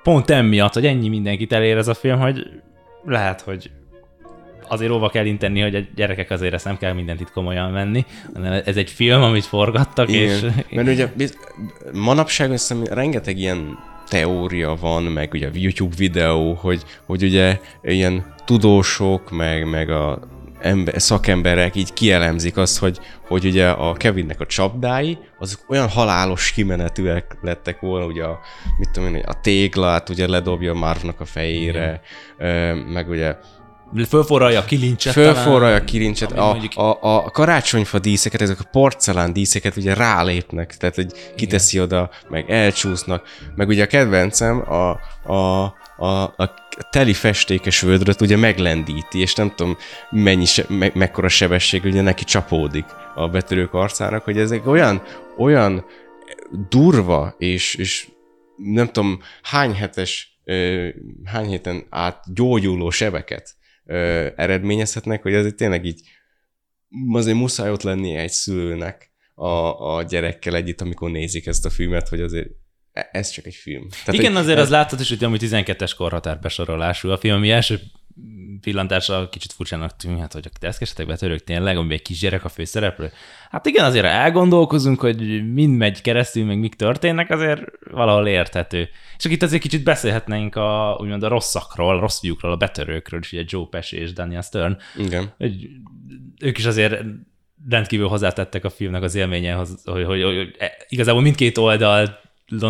[0.02, 2.46] pont emiatt, hogy ennyi mindenkit elér ez a film, hogy
[3.04, 3.70] lehet, hogy
[4.68, 8.04] azért óva kell intenni, hogy a gyerekek azért ezt nem kell mindent itt komolyan venni,
[8.34, 10.22] hanem ez egy film, amit forgattak, Igen.
[10.22, 10.40] és...
[10.70, 11.08] Mert ugye
[11.92, 13.78] manapság összem rengeteg ilyen
[14.08, 20.18] teória van, meg ugye a YouTube videó, hogy, hogy ugye ilyen tudósok, meg, meg a
[20.60, 26.52] ember, szakemberek így kielemzik azt, hogy, hogy ugye a Kevinnek a csapdái, azok olyan halálos
[26.52, 28.40] kimenetűek lettek volna, ugye a,
[28.78, 32.02] mit tudom én, a téglát ugye ledobja Marvnak a fejére,
[32.38, 32.76] Igen.
[32.76, 33.36] meg ugye
[34.08, 35.12] Fölforralja a kilincset.
[35.12, 36.32] Fölforralja a kilincset.
[36.32, 41.86] A, a, a karácsonyfa díszeket, ezek a porcelán díszeket ugye rálépnek, tehát hogy kiteszi Igen.
[41.86, 43.26] oda, meg elcsúsznak.
[43.54, 44.90] Meg ugye a kedvencem a,
[45.32, 45.62] a,
[45.96, 46.54] a, a
[46.90, 49.76] teli festékes vödröt ugye meglendíti, és nem tudom
[50.10, 55.02] mennyi se, me, mekkora sebesség ugye neki csapódik a betörők arcának, hogy ezek olyan,
[55.38, 55.84] olyan
[56.68, 58.08] durva, és, és
[58.56, 60.40] nem tudom hány hetes,
[61.24, 63.56] hány héten át gyógyuló sebeket
[63.88, 66.00] ö, eredményezhetnek, hogy azért tényleg így
[67.12, 72.08] azért muszáj ott lennie egy szülőnek a, a gyerekkel együtt, amikor nézik ezt a filmet,
[72.08, 72.48] hogy azért
[72.92, 73.88] e, ez csak egy film.
[73.88, 74.64] Tehát, Igen, azért ez...
[74.64, 77.80] az látható is, hogy amúgy 12-es korhatár besorolású a film, ami első
[78.60, 83.12] pillantásra kicsit furcsának tűnhet, hogy a deszkesetek betörők tényleg, amiben egy kisgyerek a főszereplő.
[83.50, 88.88] Hát igen, azért elgondolkozunk, hogy mind megy keresztül, meg mik történnek, azért valahol érthető.
[89.18, 93.32] És itt azért kicsit beszélhetnénk a, úgymond a rosszakról, a rossz fiúkról, a betörőkről, és
[93.32, 94.76] ugye Joe Pesci és Daniel Stern.
[94.96, 95.34] Igen.
[95.38, 95.68] Hogy
[96.40, 97.02] ők is azért
[97.68, 100.54] rendkívül hozzátettek a filmnek az élményehez, hogy, hogy, hogy, hogy
[100.88, 102.20] igazából mindkét oldal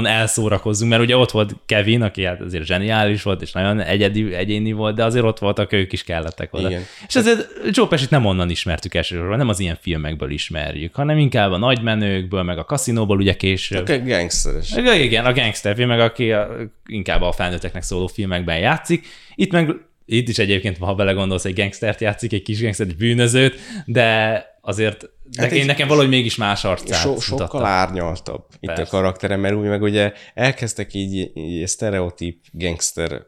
[0.02, 4.72] elszórakozzunk, mert ugye ott volt Kevin, aki hát azért zseniális volt, és nagyon egyedi, egyéni
[4.72, 6.68] volt, de azért ott voltak, ők is kellettek oda.
[6.68, 6.82] Igen.
[7.08, 11.52] És azért Joe Pesci nem onnan ismertük elsősorban, nem az ilyen filmekből ismerjük, hanem inkább
[11.52, 13.88] a nagymenőkből, meg a kaszinóból ugye később.
[13.88, 14.74] A gangsteres.
[14.76, 19.06] Igen, a gangster film, meg aki a, inkább a felnőtteknek szóló filmekben játszik.
[19.34, 19.74] Itt meg
[20.10, 25.10] itt is egyébként, ha belegondolsz, egy gangstert játszik, egy kis gangster, egy bűnözőt, de azért
[25.36, 27.66] hát én nekem valahogy mégis más arcát so, Sokkal mutatta.
[27.66, 28.82] árnyaltabb Persze.
[28.82, 33.26] itt a karaktere, mert úgy meg ugye elkezdtek így, így sztereotíp gangster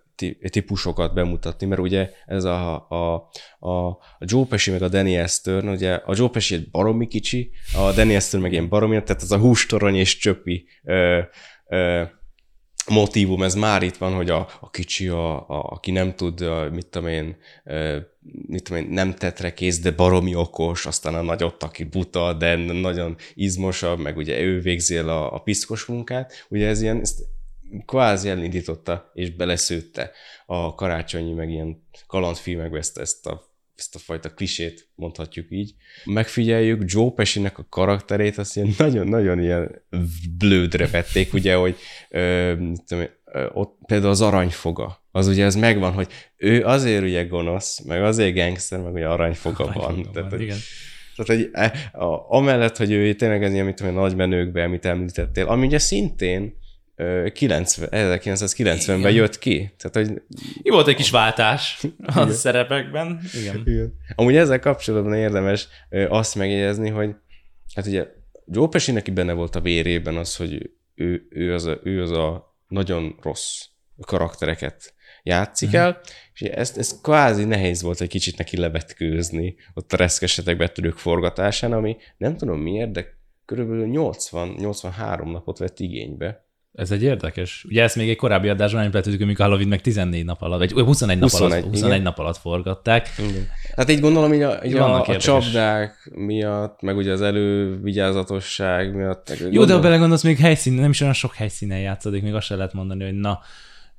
[0.50, 5.68] típusokat bemutatni, mert ugye ez a, a, a, a Joe Pesci meg a Danny Stern,
[5.68, 9.32] ugye a Joe Pesci egy baromi kicsi, a Danny Stern meg ilyen baromi, tehát az
[9.32, 11.20] a hústorony és csöpi ö,
[11.68, 12.02] ö,
[12.88, 16.70] motivum, ez már itt van, hogy a, a kicsi, a, a, aki nem tud, a,
[16.70, 17.36] mit tudom én,
[18.46, 22.56] mit tudom én, nem tetre kész, de baromi okos, aztán a nagyot, aki buta, de
[22.56, 27.20] nagyon izmosabb, meg ugye ő végzi el a, a piszkos munkát, ugye ez ilyen, ezt
[27.86, 30.10] kvázi elindította és beleszőtte
[30.46, 33.49] a karácsonyi, meg ilyen kalandfilmekbe ezt, ezt a
[33.80, 35.74] ezt a fajta klisét mondhatjuk így.
[36.04, 39.82] Megfigyeljük Joe Pesci-nek a karakterét, azt ilyen nagyon-nagyon ilyen
[40.38, 41.76] blődre vették, ugye, hogy
[42.10, 42.52] ö,
[42.86, 47.80] tudom, ö, ott például az aranyfoga, az ugye ez megvan, hogy ő azért ugye gonosz,
[47.80, 50.02] meg azért gangster, meg ugye aranyfoga, aranyfoga van.
[50.02, 50.12] van.
[50.12, 50.58] Tehát, igen.
[51.16, 54.84] Tehát, hogy e, a, amellett, hogy ő tényleg ez ilyen, mint a nagy menőkbe, amit
[54.84, 56.58] említettél, ami ugye szintén
[57.32, 59.74] 90, 1990-ben jött ki.
[59.78, 60.22] Tehát, hogy...
[60.62, 62.32] Jó volt egy kis váltás a Igen.
[62.32, 63.20] szerepekben.
[63.40, 63.62] Igen.
[63.64, 63.92] Igen.
[64.14, 65.68] Amúgy ezzel kapcsolatban érdemes
[66.08, 67.14] azt megjegyezni, hogy
[67.74, 68.06] hát ugye
[68.46, 72.10] Joe Pesci neki benne volt a vérében az, hogy ő, ő, az, a, ő az
[72.10, 73.64] a nagyon rossz
[74.00, 75.82] karaktereket játszik uh-huh.
[75.82, 76.00] el,
[76.32, 81.72] és ezt, ez kvázi nehéz volt egy kicsit neki levetkőzni ott a reszkesetek betörők forgatásán,
[81.72, 86.44] ami nem tudom miért, de körülbelül 80-83 napot vett igénybe.
[86.74, 87.64] Ez egy érdekes.
[87.68, 91.18] Ugye ezt még egy korábbi adásban említettük, amikor Halloween meg 14 nap alatt, vagy 21
[91.18, 93.08] nap 21, alatt, 21 nap alatt forgatták.
[93.18, 93.48] Igen.
[93.76, 99.28] Hát így gondolom, hogy a, így a, a csapdák miatt, meg ugye az elővigyázatosság miatt.
[99.28, 99.66] Jó, gondolom...
[99.66, 102.72] de ha belegondolsz, még helyszín, nem is olyan sok helyszínen játszódik, még azt se lehet
[102.72, 103.40] mondani, hogy na,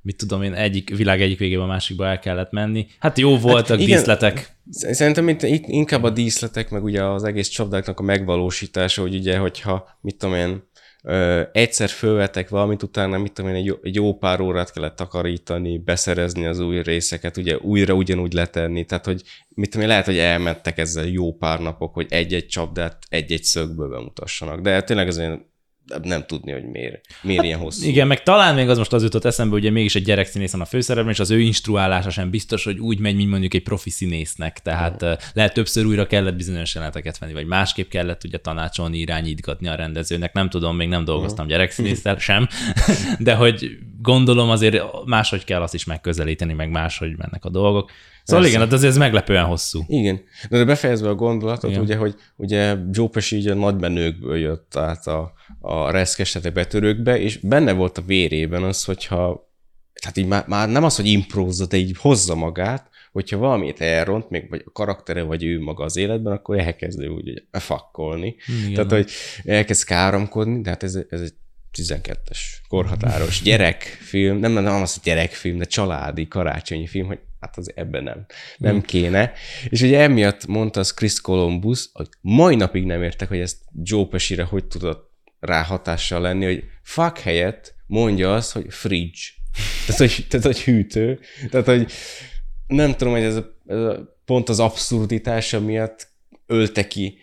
[0.02, 2.86] mit tudom én, egyik világ egyik végében a másikba el kellett menni.
[2.98, 4.56] Hát jó voltak hát igen, díszletek.
[4.70, 9.38] Szerintem itt, itt inkább a díszletek, meg ugye az egész csapdáknak a megvalósítása, hogy ugye,
[9.38, 10.62] hogyha, mit tudom én,
[11.02, 14.96] ö, egyszer fölvetek valamit, utána mit tudom én, egy jó, egy jó pár órát kellett
[14.96, 20.06] takarítani, beszerezni az új részeket, ugye újra ugyanúgy letenni, tehát hogy mit tudom én, lehet,
[20.06, 25.18] hogy elmentek ezzel jó pár napok, hogy egy-egy csapdát egy-egy szögből bemutassanak, de tényleg ez
[25.18, 25.51] olyan
[26.02, 27.86] nem tudni, hogy miért, miért hát, ilyen hosszú.
[27.86, 30.64] Igen, meg talán még az most az jutott eszembe, hogy mégis egy gyerekszínész van a
[30.64, 34.58] főszerepben, és az ő instruálása sem biztos, hogy úgy megy, mint mondjuk egy profi színésznek.
[34.58, 39.68] Tehát uh lehet többször újra kellett bizonyos jeleneteket venni, vagy másképp kellett ugye tanácsolni, irányítgatni
[39.68, 40.32] a rendezőnek.
[40.32, 42.48] Nem tudom, még nem dolgoztam gyerekszínésszel sem,
[43.18, 47.90] de hogy gondolom azért máshogy kell azt is megközelíteni, meg máshogy mennek a dolgok.
[48.24, 48.48] Szóval Persze.
[48.48, 49.82] igen, hát azért ez meglepően hosszú.
[49.86, 50.20] Igen.
[50.48, 51.82] De befejezve a gondolatot, igen.
[51.82, 57.36] ugye, hogy ugye Joe Pesci így a nagybenőkből jött át a, a reszkesetek betörőkbe, és
[57.38, 59.50] benne volt a vérében az, hogyha
[60.00, 64.30] tehát így már, már nem az, hogy imprózza, de így hozza magát, hogyha valamit elront,
[64.30, 68.36] még vagy a karaktere, vagy ő maga az életben, akkor elkezd úgy hogy fakkolni.
[68.64, 68.74] Igen.
[68.74, 69.10] Tehát, hogy
[69.44, 71.34] elkezd káromkodni, de hát ez, ez egy
[71.78, 77.56] 12-es korhatáros gyerekfilm, nem, nem, nem az, hogy gyerekfilm, de családi, karácsonyi film, hogy hát
[77.56, 78.82] az ebben nem, nem hmm.
[78.82, 79.32] kéne.
[79.68, 84.06] És ugye emiatt mondta az Chris Columbus, hogy mai napig nem értek, hogy ezt Joe
[84.06, 89.20] Pesci-re hogy tudott rá hatással lenni, hogy fuck helyett mondja azt, hogy fridge.
[89.86, 91.20] Tehát, hogy, tehát, hogy hűtő.
[91.50, 91.92] Tehát, hogy
[92.66, 96.08] nem tudom, hogy ez a, ez a pont az abszurditása miatt
[96.46, 97.18] ölte ki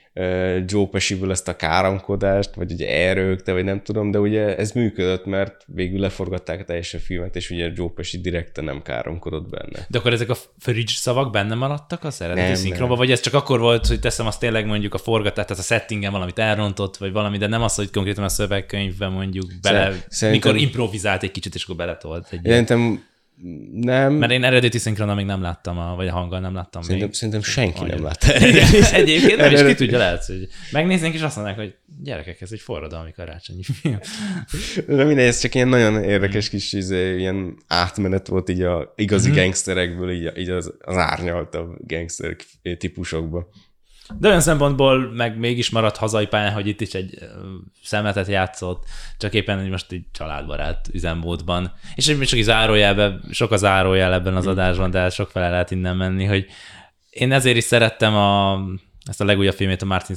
[0.65, 5.25] Joe Pesci-ből ezt a káromkodást, vagy ugye erőkte, vagy nem tudom, de ugye ez működött,
[5.25, 9.85] mert végül leforgatták a teljesen filmet, és ugye Joe Pesci direkten nem káromkodott benne.
[9.89, 13.59] De akkor ezek a fridge szavak benne maradtak a eredeti szinkronban, vagy ez csak akkor
[13.59, 17.37] volt, hogy teszem azt tényleg mondjuk a forgatás, tehát a settingen valamit elrontott, vagy valami,
[17.37, 20.51] de nem az, hogy konkrétan a szövegkönyvben mondjuk bele, Szerintem...
[20.51, 23.07] mikor improvizált egy kicsit, és akkor beletolt egy Szerintem
[23.71, 24.13] nem.
[24.13, 27.15] Mert én eredeti szinkronnal még nem láttam, a, vagy a hanggal nem láttam szerintem, még.
[27.15, 28.33] Szerintem senki nem látta.
[29.01, 32.59] Egyébként nem is ki tudja, lehet, hogy megnéznénk, és azt mondanák, hogy gyerekek, ez egy
[32.59, 33.99] forradalmi karácsonyi film.
[34.97, 39.29] De mindegy, ez csak ilyen nagyon érdekes kis izé, ilyen átmenet volt így a igazi
[39.29, 39.35] mm.
[39.35, 42.35] gangsterekből, így, így az, az árnyaltabb gangster
[42.77, 43.49] típusokba.
[44.17, 47.17] De olyan szempontból meg mégis maradt hazai pályán, hogy itt is egy
[47.83, 48.83] szemetet játszott,
[49.17, 51.73] csak éppen hogy most egy családbarát üzemmódban.
[51.95, 55.97] És egy csak zárójelben, sok a zárójel ebben az adásban, de sok fele lehet innen
[55.97, 56.45] menni, hogy
[57.09, 58.59] én ezért is szerettem a,
[59.05, 60.15] ezt a legújabb filmét a Martin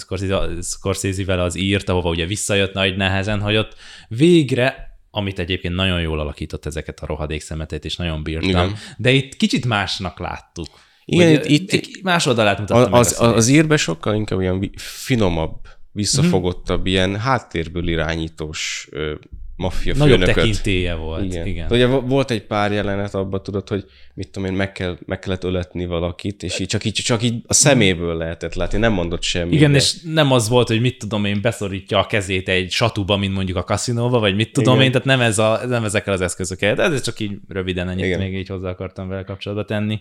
[0.63, 3.77] Scorsese-vel az írt, ahova ugye visszajött nagy nehezen, hogy ott
[4.09, 8.77] végre amit egyébként nagyon jól alakított ezeket a rohadék szemetet, és nagyon bírtam, Igen.
[8.97, 10.69] de itt kicsit másnak láttuk.
[11.05, 14.71] Igen, Vagy itt, itt más oldalát mutatta az, meg az, az írbe sokkal inkább olyan
[14.77, 15.57] finomabb,
[15.93, 16.87] visszafogottabb, mm-hmm.
[16.87, 19.15] ilyen háttérből irányítós ö,
[19.57, 20.35] maffia Nagyobb főnököt.
[20.35, 21.47] tekintélye volt, igen.
[21.47, 21.67] igen.
[21.71, 23.85] Ugye volt egy pár jelenet abban, tudod, hogy
[24.15, 27.43] mit tudom én, meg, kell, meg kellett öletni valakit, és így csak, így csak így
[27.47, 29.55] a szeméből lehetett látni, nem mondott semmit.
[29.55, 29.79] Igen, de...
[29.79, 33.57] és nem az volt, hogy mit tudom én, beszorítja a kezét egy satuba, mint mondjuk
[33.57, 34.85] a kaszinóba, vagy mit tudom igen.
[34.85, 36.81] én, tehát nem, ez a, nem ezekkel az eszközökkel.
[36.81, 38.19] Ez csak így röviden ennyit igen.
[38.19, 40.01] még így hozzá akartam vele kapcsolatba tenni.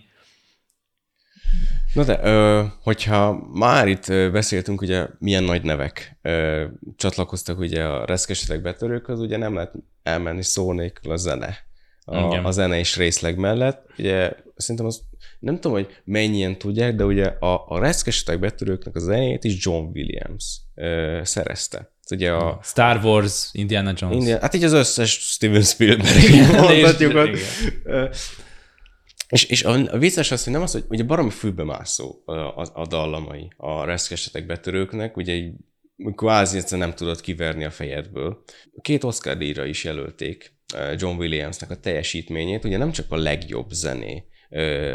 [1.94, 2.18] Na de,
[2.82, 6.18] hogyha már itt beszéltünk, ugye milyen nagy nevek
[6.96, 11.56] csatlakoztak ugye a reszkesetek betörőkhöz, ugye nem lehet elmenni szó nélkül a zene.
[12.04, 13.86] A, a zene is részleg mellett.
[13.98, 15.00] Ugye szerintem az,
[15.38, 19.90] nem tudom, hogy mennyien tudják, de ugye a, a reszkesetek betörőknek a zenét is John
[19.94, 21.90] Williams ö, szerezte.
[22.10, 24.16] Ugye a Star Wars, Indiana Jones.
[24.16, 27.12] Indiana, hát így az összes Steven Spielberg mondhatjuk
[29.32, 32.66] És, és a, vicces az, hogy nem az, hogy ugye baromi fülbe mászó a, a,
[32.74, 35.52] a dallamai a reszkesetek betörőknek, ugye így
[36.14, 38.42] kvázi egyszerűen nem tudod kiverni a fejedből.
[38.80, 40.54] Két Oscar díjra is jelölték
[40.96, 44.24] John Williamsnek a teljesítményét, ugye nem csak a legjobb zené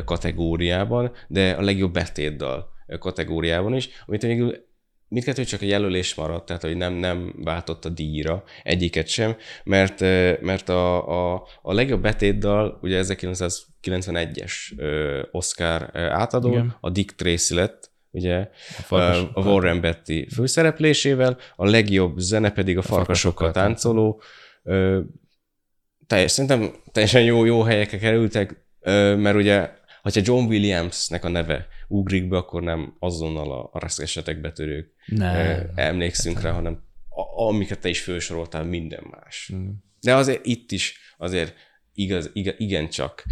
[0.06, 2.70] kategóriában, de a legjobb betétdal
[3.00, 4.67] kategóriában is, amit végül
[5.08, 10.00] mindkettő csak a jelölés maradt, tehát hogy nem, nem váltott a díjra egyiket sem, mert,
[10.42, 14.52] mert a, a, a legjobb betétdal, ugye 1991-es
[15.32, 16.78] Oscar átadó, Igen.
[16.82, 18.38] a Dick Tracy lett, ugye
[18.78, 24.22] a, farkas, a Warren Betty főszereplésével, a legjobb zene pedig a, a farkasokkal táncoló.
[26.08, 28.66] Teljes, szerintem teljesen jó, jó helyekre kerültek,
[29.18, 34.42] mert ugye, hogyha John Williamsnek a neve ugrik be, akkor nem azonnal a, a reszkesetek
[34.42, 39.52] betörők ne, emlékszünk rá, hanem a, amiket te is felsoroltál, minden más.
[39.54, 39.70] Mm.
[40.02, 41.56] De azért itt is azért
[41.94, 43.24] igaz, igaz igencsak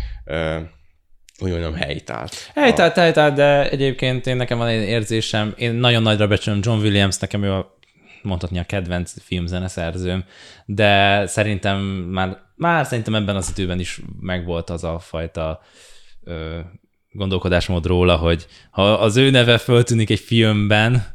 [1.40, 2.52] úgy mondjam, helytált.
[2.54, 3.02] Helytált, a...
[3.02, 7.44] helytált, de egyébként én nekem van egy érzésem, én nagyon nagyra becsülöm John Williams, nekem
[7.44, 7.78] ő a
[8.22, 10.26] mondhatni a kedvenc filmzeneszerzőm,
[10.66, 15.62] de szerintem már, már szerintem ebben az időben is megvolt az a fajta
[16.24, 16.60] ö,
[17.16, 21.06] gondolkodásmód róla, hogy ha az ő neve föltűnik egy filmben,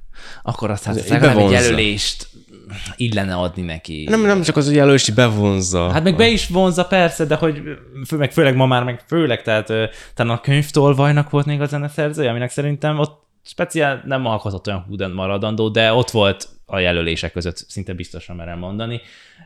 [0.43, 2.29] akkor azt hát legalább egy jelölést
[2.97, 4.05] így lenne adni neki.
[4.09, 5.91] Nem, nem csak az, hogy jelölést bevonza.
[5.91, 7.63] Hát meg be is vonza, persze, de hogy
[8.07, 9.67] fő, meg főleg ma már, meg főleg, tehát
[10.15, 15.11] talán a könyvtolvajnak volt még a zeneszerzője, aminek szerintem ott speciál nem alkotott olyan húden
[15.11, 19.01] maradandó, de ott volt a jelölések között, szinte biztosan merem mondani.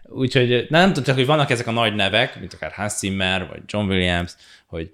[0.09, 3.61] Úgyhogy nem tudom, csak, hogy vannak ezek a nagy nevek, mint akár Hans Zimmer, vagy
[3.67, 4.33] John Williams,
[4.67, 4.93] hogy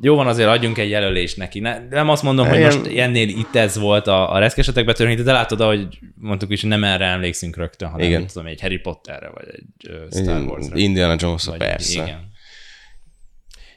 [0.00, 1.60] jó van, azért adjunk egy jelölést neki.
[1.60, 5.32] Ne, nem azt mondom, hogy most ennél itt ez volt a, a reszkesetek betörni, de
[5.32, 8.26] látod, hogy mondtuk is, nem erre emlékszünk rögtön, hanem igen.
[8.26, 12.02] tudom, egy Harry Potterre, vagy egy Star wars Indiana jones persze.
[12.02, 12.28] Igen.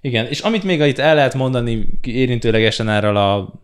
[0.01, 3.61] Igen, és amit még itt el lehet mondani érintőlegesen erről a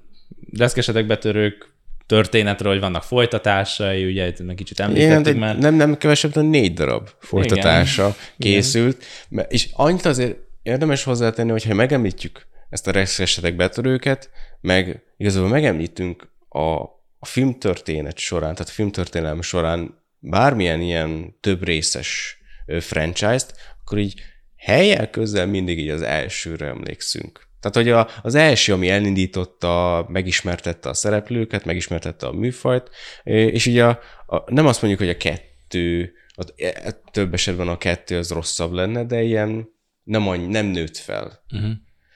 [0.58, 1.74] reszkesetek betörők
[2.06, 5.58] történetről, hogy vannak folytatásai, ugye itt meg kicsit említettük Igen, már.
[5.58, 8.16] Nem, nem kevesebb, de négy darab folytatása Igen.
[8.38, 9.04] készült.
[9.30, 9.46] Igen.
[9.50, 10.38] És annyit azért
[10.70, 14.30] érdemes hozzátenni, hogyha megemlítjük ezt a esetek betörőket,
[14.62, 16.82] meg igazából megemlítünk a,
[17.20, 22.38] a filmtörténet során, tehát a filmtörténelem során bármilyen ilyen több részes
[22.80, 24.22] franchise-t, akkor így
[24.56, 27.48] helyel közel mindig így az elsőre emlékszünk.
[27.60, 32.90] Tehát, hogy a, az első, ami elindította, megismertette a szereplőket, megismertette a műfajt,
[33.24, 37.78] és ugye a, a, nem azt mondjuk, hogy a kettő, a, a, több esetben a
[37.78, 39.70] kettő az rosszabb lenne, de ilyen
[40.10, 41.44] nem, annyi, nem nőtt fel.
[41.52, 41.72] Uh-huh.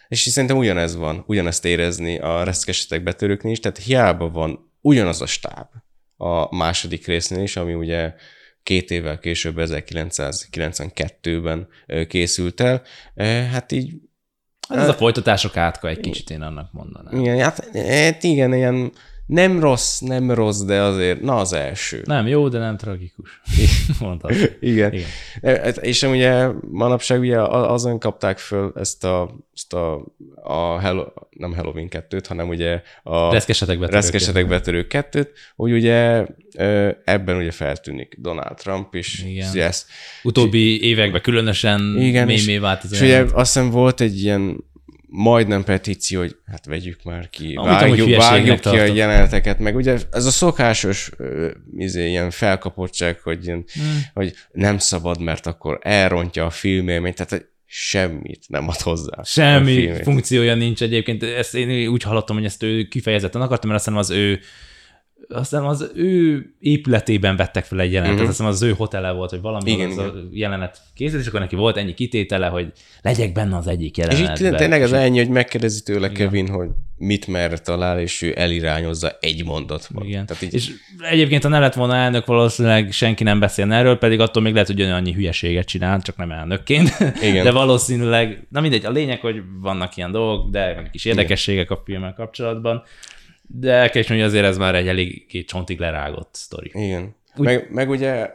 [0.08, 5.26] És szerintem ugyanez van, ugyanezt érezni a reszkesetek betörőknél is, tehát hiába van ugyanaz a
[5.26, 5.68] stáb
[6.18, 8.14] a második résznél is, ami ugye
[8.64, 11.68] két évvel később, 1992-ben
[12.08, 12.82] készült el,
[13.52, 13.94] hát így...
[14.68, 17.20] Hát ez a folytatások átka egy kicsit, én annak mondanám.
[17.20, 18.92] Igen, hát, hát igen, ilyen
[19.26, 22.02] nem rossz, nem rossz, de azért, na az első.
[22.06, 23.42] Nem jó, de nem tragikus.
[24.00, 24.32] Mondtad.
[24.60, 24.94] Igen.
[24.94, 25.08] Igen.
[25.42, 30.06] E, és ugye manapság ugye azon kapták föl ezt a, ezt a,
[30.44, 36.26] a Hello, nem Halloween 2-t, hanem ugye a Reszkesetek betörők, Reszkesetek betörők 2-t, hogy ugye
[37.04, 39.24] ebben ugye feltűnik Donald Trump is.
[39.24, 39.50] Igen.
[39.54, 39.86] Yes.
[40.24, 44.64] Utóbbi években különösen igen, mémé vált az És ugye azt hiszem volt egy ilyen
[45.16, 48.90] majdnem petíció, hogy hát vegyük már ki, Amit vágjuk, vágjuk ki tartom.
[48.90, 51.12] a jeleneteket, meg ugye ez a szokásos
[51.78, 54.02] izé, ilyen felkapottság, hogy, ilyen, hmm.
[54.14, 59.24] hogy nem szabad, mert akkor elrontja a filmélményt, tehát semmit nem ad hozzá.
[59.24, 61.24] Semmi funkciója nincs egyébként.
[61.24, 64.40] Ezt én úgy hallottam, hogy ezt ő kifejezetten akartam, mert azt hiszem az ő
[65.30, 68.30] aztán az ő épületében vettek fel egy jelenetet, uh-huh.
[68.30, 70.08] azt hiszem az ő hotele volt, hogy valami igen, az igen.
[70.08, 74.36] a jelenet készült, és akkor neki volt ennyi kitétele, hogy legyek benne az egyik jelenetben.
[74.36, 76.14] És itt tényleg az ennyi, hogy megkérdezi tőle igen.
[76.14, 80.06] Kevin, hogy mit merre talál, és ő elirányozza egy mondatban.
[80.06, 80.26] Igen.
[80.26, 80.54] Tehát így...
[80.54, 80.72] És
[81.10, 84.68] egyébként, ha ne lett volna elnök, valószínűleg senki nem beszélne erről, pedig attól még lehet,
[84.68, 86.98] hogy annyi hülyeséget csinál, csak nem elnökként.
[87.22, 87.44] Igen.
[87.44, 92.14] De valószínűleg, na mindegy, a lényeg, hogy vannak ilyen dolgok, de kis érdekességek a filmmel
[92.14, 92.84] kapcsolatban.
[93.48, 96.72] De el kell hogy azért ez már egy eléggé csontig lerágott sztori.
[96.74, 97.16] Igen.
[97.36, 97.46] Úgy...
[97.46, 98.30] Meg, meg ugye,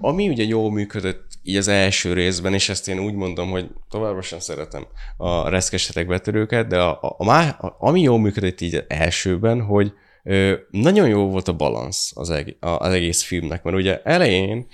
[0.00, 4.22] ami ugye jól működött így az első részben, és ezt én úgy mondom, hogy továbbra
[4.22, 8.84] sem szeretem a reszkesetek betörőket, de a, a, a, a, ami jól működött így az
[8.88, 9.92] elsőben, hogy
[10.22, 14.66] ö, nagyon jó volt a balansz az, eg, az egész filmnek, mert ugye elején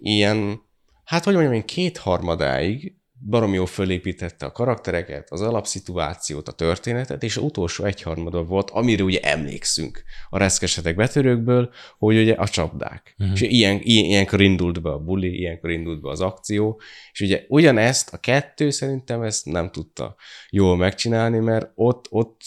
[0.00, 0.62] ilyen,
[1.04, 2.94] hát hogy mondjam én, kétharmadáig
[3.26, 9.02] barom jó fölépítette a karaktereket, az alapszituációt, a történetet, és az utolsó egyharmada volt, amire
[9.02, 13.14] ugye emlékszünk a reszkesetek betörőkből, hogy ugye a csapdák.
[13.18, 13.34] Uh-huh.
[13.34, 16.80] És ilyen, ilyen, ilyenkor indult be a buli, ilyenkor indult be az akció,
[17.12, 20.16] és ugye ugyanezt a kettő szerintem ezt nem tudta
[20.50, 22.40] jól megcsinálni, mert ott, ott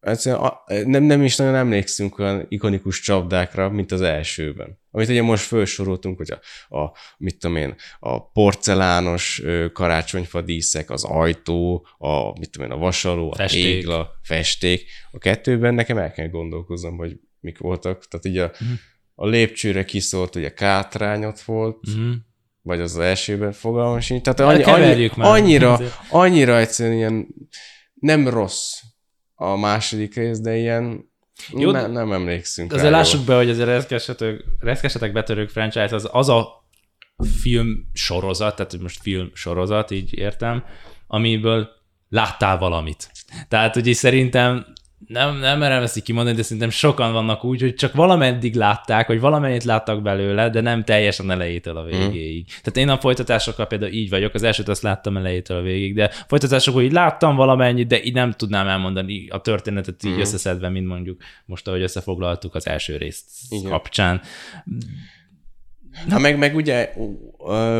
[0.00, 0.50] egyszerűen
[0.84, 4.80] nem, nem is nagyon emlékszünk olyan ikonikus csapdákra, mint az elsőben.
[4.94, 11.04] Amit ugye most felsoroltunk, hogy a, a mit tudom én, a porcelános karácsonyfa díszek, az
[11.04, 13.62] ajtó, a, mit tudom én, a vasaló, a festék.
[13.62, 14.84] tégla, festék.
[15.10, 18.08] A kettőben nekem el kell gondolkoznom, hogy mik voltak.
[18.08, 18.68] Tehát ugye a, uh-huh.
[19.14, 22.14] a lépcsőre kiszólt, ugye kátrányot volt, uh-huh.
[22.62, 24.22] vagy az, az elsőben fogalmam sincs.
[24.22, 25.78] Tehát annyi, annyi, annyira,
[26.10, 27.26] annyira egyszerűen ilyen
[27.94, 28.80] nem rossz
[29.34, 31.11] a második rész, de ilyen
[31.50, 36.08] jó, ne, nem emlékszünk Azért lássuk be, hogy ez a reszkesetek, reszkesetek betörők franchise az,
[36.12, 36.64] az a
[37.40, 40.64] film sorozat, tehát most film sorozat, így értem,
[41.06, 41.68] amiből
[42.08, 43.10] láttál valamit.
[43.48, 44.66] Tehát ugye szerintem
[45.06, 49.06] nem, nem merem ezt így kimondani, de szerintem sokan vannak úgy, hogy csak valameddig látták,
[49.06, 52.42] vagy valamennyit láttak belőle, de nem teljesen elejétől a végéig.
[52.42, 52.54] Mm.
[52.62, 56.10] Tehát én a folytatásokkal például így vagyok, az elsőt azt láttam elejétől a végig, de
[56.26, 60.20] folytatásokból így láttam valamennyit, de így nem tudnám elmondani a történetet így mm.
[60.20, 63.70] összeszedve, mint mondjuk most, ahogy összefoglaltuk az első részt Igen.
[63.70, 64.20] kapcsán.
[66.06, 66.92] Na, meg, meg ugye,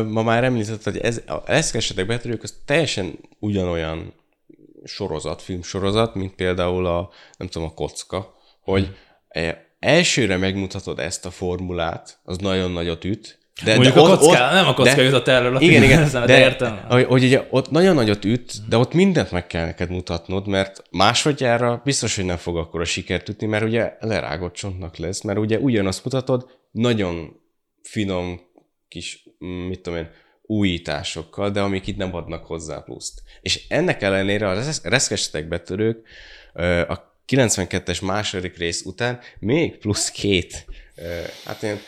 [0.09, 4.13] ma már említett, hogy ez, a leszkesetek betörők, az teljesen ugyanolyan
[4.83, 8.95] sorozat, filmsorozat, mint például a, nem tudom, a kocka, hogy
[9.27, 14.25] e, elsőre megmutatod ezt a formulát, az nagyon nagyot üt, de, Mondjuk de a kocka,
[14.25, 16.85] ott, nem a kocka de, jutott erről a igen, igen, de, de értem.
[16.89, 20.83] Hogy, hogy ugye ott nagyon nagyot üt, de ott mindent meg kell neked mutatnod, mert
[20.91, 25.39] másodjára biztos, hogy nem fog akkor a sikert ütni, mert ugye lerágott csontnak lesz, mert
[25.39, 27.39] ugye ugyanazt mutatod, nagyon
[27.81, 28.41] finom
[28.87, 29.23] kis,
[29.67, 30.09] mit tudom én,
[30.45, 33.21] újításokkal, de amik itt nem adnak hozzá pluszt.
[33.41, 36.07] És ennek ellenére a reszkestetek betörők
[36.87, 40.65] a 92-es második rész után még plusz két,
[41.45, 41.79] hát én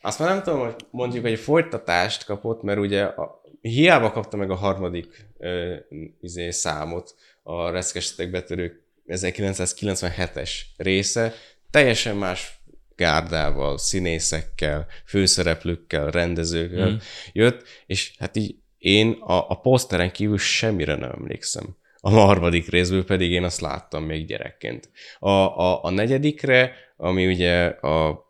[0.00, 4.50] azt már nem tudom, hogy mondjuk egy folytatást kapott, mert ugye a, hiába kapta meg
[4.50, 5.26] a harmadik
[6.20, 11.34] izé, számot a reszkestetek betörők 1997-es része,
[11.70, 12.60] teljesen más
[13.02, 16.96] gárdával, színészekkel, főszereplőkkel, rendezőkkel mm.
[17.32, 21.76] jött, és hát így én a, a poszteren kívül semmire nem emlékszem.
[22.00, 24.90] A harmadik részből pedig én azt láttam még gyerekként.
[25.18, 28.24] A, a, a negyedikre, ami ugye a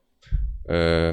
[0.64, 1.12] ö,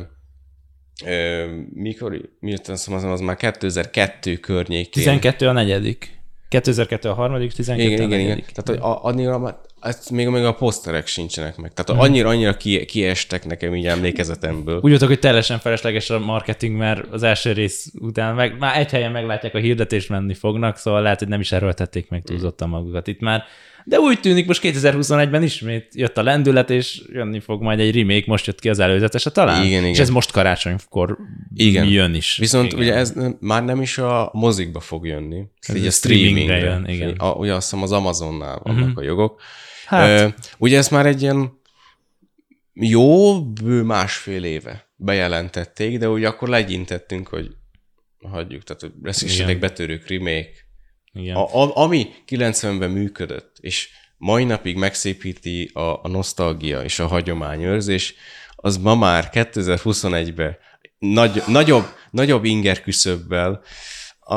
[1.06, 5.04] ö, mikor, miután az, az már 2002 környékén.
[5.04, 6.20] 12 a negyedik.
[6.50, 8.50] 2002 a harmadik, 12 igen, a igen, negyedik.
[8.50, 8.64] Igen.
[8.64, 11.74] Tehát, hogy annyira, ezt még, még a poszterek sincsenek meg.
[11.74, 12.00] Tehát hmm.
[12.00, 14.80] annyira, annyira ki, kiestek nekem így emlékezetemből.
[14.82, 18.92] Úgy voltak, hogy teljesen felesleges a marketing, mert az első rész után meg, már egy
[18.92, 23.08] helyen meglátják a hirdetést, menni fognak, szóval lehet, hogy nem is erőltették meg túlzottan magukat.
[23.08, 23.44] Itt már
[23.90, 28.24] de úgy tűnik, most 2021-ben ismét jött a lendület, és jönni fog majd egy remake,
[28.28, 29.66] most jött ki az előzetes, a talán.
[29.66, 29.90] Igen, igen.
[29.90, 31.18] És ez most karácsonykor
[31.56, 31.88] igen.
[31.88, 32.38] jön is.
[32.38, 32.80] Viszont igen.
[32.80, 36.86] ugye ez már nem is a mozikba fog jönni, ez így a streamingre, jön.
[36.88, 37.16] Igen.
[37.18, 38.98] A, ugye azt hiszem az Amazonnál vannak uh-huh.
[38.98, 39.42] a jogok.
[39.90, 40.56] Hát.
[40.58, 41.62] Ugye ez már egy ilyen
[42.74, 47.56] jó bő másfél éve bejelentették, de ugye akkor legyintettünk, hogy
[48.22, 50.50] hagyjuk, tehát hogy lesz is egy betörők remake,
[51.14, 51.36] igen.
[51.36, 58.14] A, a, ami 90-ben működött, és mai napig megszépíti a, a nosztalgia és a hagyományőrzés,
[58.56, 60.58] az ma már 2021-ben
[61.00, 63.62] nagy, nagyobb, nagyobb inger küszöbbel,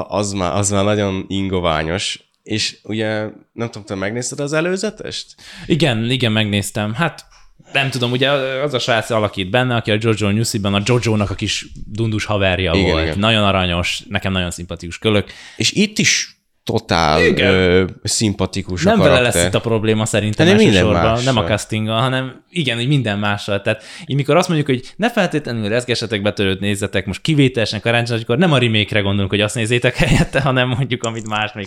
[0.08, 5.34] az már, az már nagyon ingoványos, és ugye nem tudom, te megnézted az előzetest?
[5.66, 6.94] Igen, igen, megnéztem.
[6.94, 7.26] Hát
[7.72, 11.34] nem tudom, ugye az a srác alakít benne, aki a Jojo Newsy-ben a Jojo-nak a
[11.34, 13.04] kis dundus haverja igen, volt.
[13.04, 13.18] Igen.
[13.18, 15.32] Nagyon aranyos, nekem nagyon szimpatikus kölök.
[15.56, 20.56] És itt is totál ö, szimpatikus Nem a vele lesz itt a probléma szerintem nem
[20.56, 23.60] elsősorban, nem a castinggal, hanem igen, hogy minden mással.
[23.60, 28.38] Tehát így mikor azt mondjuk, hogy ne feltétlenül rezgesetek betörőt nézzetek, most kivételesen karácsony, akkor
[28.38, 31.66] nem a remake gondolunk, hogy azt nézzétek helyette, hanem mondjuk, amit más még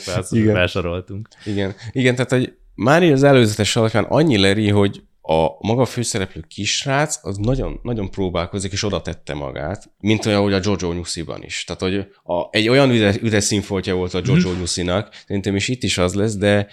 [0.53, 1.27] felsoroltunk.
[1.45, 1.75] Igen.
[1.91, 7.37] igen, tehát hogy már az előzetes alapján annyi leri, hogy a maga főszereplő kisrác az
[7.37, 11.63] nagyon, nagyon próbálkozik, és oda tette magát, mint olyan, hogy a Jojo Nyusziban is.
[11.63, 14.59] Tehát, hogy a, egy olyan üdes, üdes színfoltja volt a Jojo mm.
[14.59, 16.67] Nyuszinak, szerintem is itt is az lesz, de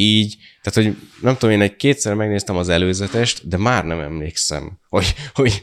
[0.00, 4.78] így, tehát, hogy nem tudom, én egy kétszer megnéztem az előzetest, de már nem emlékszem,
[4.88, 5.62] hogy, hogy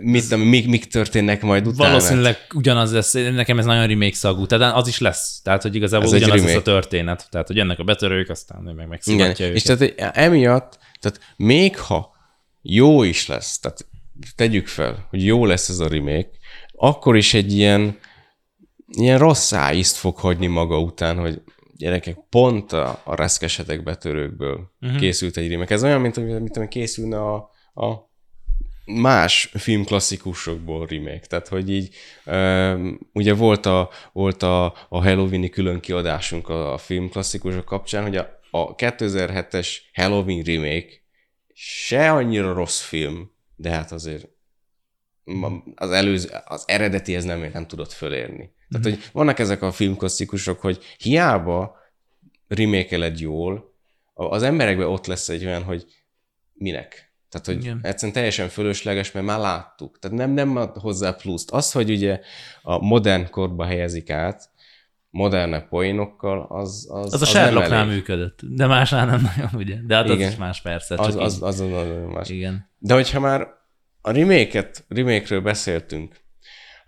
[0.00, 1.88] mit, mik, mik történnek majd utána.
[1.88, 6.06] Valószínűleg ugyanaz lesz, nekem ez nagyon remake szagú, tehát az is lesz, tehát, hogy igazából
[6.06, 9.52] ez ugyanaz lesz a történet, tehát, hogy ennek a betörők, aztán meg megszivatja.
[9.52, 12.14] És tehát emiatt tehát még ha
[12.62, 13.86] jó is lesz, tehát
[14.36, 16.30] tegyük fel, hogy jó lesz ez a remake,
[16.72, 17.98] akkor is egy ilyen
[18.86, 21.40] ilyen rossz ízt fog hagyni maga után, hogy
[21.76, 24.98] gyerekek, pont a, a reszkesetek betörőkből uh-huh.
[24.98, 25.74] készült egy remake.
[25.74, 27.34] Ez olyan, mint amit készülne a,
[27.74, 28.10] a
[28.84, 31.26] más filmklasszikusokból remake.
[31.26, 31.94] Tehát, hogy így
[32.26, 38.16] um, ugye volt a, volt a, a Halloween-i külön kiadásunk a, a filmklasszikusok kapcsán, hogy
[38.16, 41.04] a, a 2007-es Halloween remake
[41.52, 44.28] se annyira rossz film, de hát azért
[45.74, 48.54] az előző, az eredeti ez nem, nem tudott fölérni.
[48.70, 51.76] Tehát, hogy vannak ezek a filmklasszikusok, hogy hiába
[52.48, 53.74] remékeled jól,
[54.14, 55.86] az emberekben ott lesz egy olyan, hogy
[56.52, 57.06] minek?
[57.28, 57.78] Tehát, hogy Igen.
[57.82, 59.98] egyszerűen teljesen fölösleges, mert már láttuk.
[59.98, 61.50] Tehát nem, nem ad hozzá pluszt.
[61.50, 62.20] Az, hogy ugye
[62.62, 64.50] a modern korba helyezik át,
[65.10, 69.76] modernebb poénokkal, az Az, az a Sherlocknál működött, de másnál nem nagyon, ugye?
[69.86, 70.26] De hát Igen.
[70.26, 70.96] az is más persze.
[70.96, 72.28] Csak az, az, az, az nagyon más.
[72.28, 72.70] Igen.
[72.78, 73.48] De hogyha már
[74.00, 76.20] a remake-et, remake-ről beszéltünk,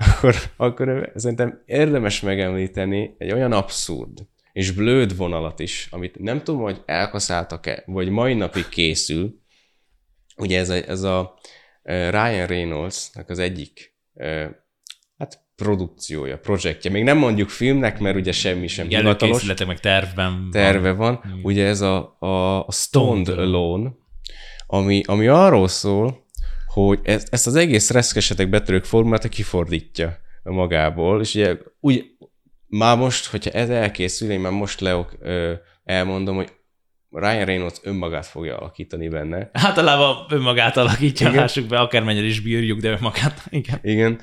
[0.06, 6.60] akkor, akkor szerintem érdemes megemlíteni egy olyan abszurd és blőd vonalat is, amit nem tudom,
[6.60, 9.40] hogy elkaszáltak-e, vagy mai napig készül,
[10.38, 11.38] Ugye ez a, ez a
[11.82, 13.96] Ryan Reynolds-nak az egyik
[15.18, 16.90] hát produkciója, projektje.
[16.90, 19.64] Még nem mondjuk filmnek, mert ugye semmi sem hivatalos.
[19.66, 21.20] meg tervben Terve van.
[21.22, 21.40] van.
[21.42, 23.92] Ugye ez a, a, a Stoned Alone,
[24.66, 26.26] ami, ami arról szól,
[26.68, 32.04] hogy ez, ezt az egész reszkesetek betörők formát kifordítja magából, és ugye úgy,
[32.66, 35.52] már most, hogyha ez elkészül, én már most leok, ö,
[35.84, 36.52] elmondom, hogy
[37.10, 39.50] Ryan Reynolds önmagát fogja alakítani benne.
[39.52, 41.40] Általában önmagát alakítja, Igen.
[41.40, 43.42] lássuk be, akármennyire is bírjuk, de önmagát.
[43.50, 43.78] Igen.
[43.82, 44.20] Igen.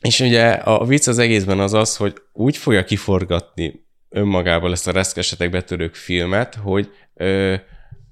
[0.00, 4.92] És ugye a vicc az egészben az az, hogy úgy fogja kiforgatni önmagából ezt a
[4.92, 6.90] reszkesetek betörők filmet, hogy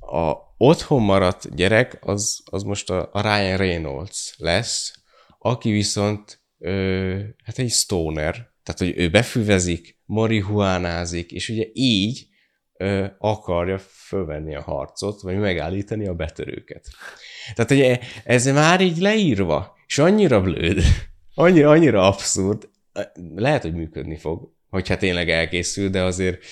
[0.01, 4.93] a otthon maradt gyerek az, az most a, a Ryan Reynolds lesz,
[5.39, 6.41] aki viszont
[7.45, 8.33] hát egy stoner,
[8.63, 12.27] tehát hogy ő befüvezik, marihuánázik, és ugye így
[12.77, 16.87] ö, akarja fölvenni a harcot, vagy megállítani a betörőket.
[17.55, 20.83] Tehát, hogy ez már így leírva, és annyira blőd,
[21.35, 22.69] annyira, annyira abszurd,
[23.35, 26.45] lehet, hogy működni fog, hogyha tényleg elkészül, de azért,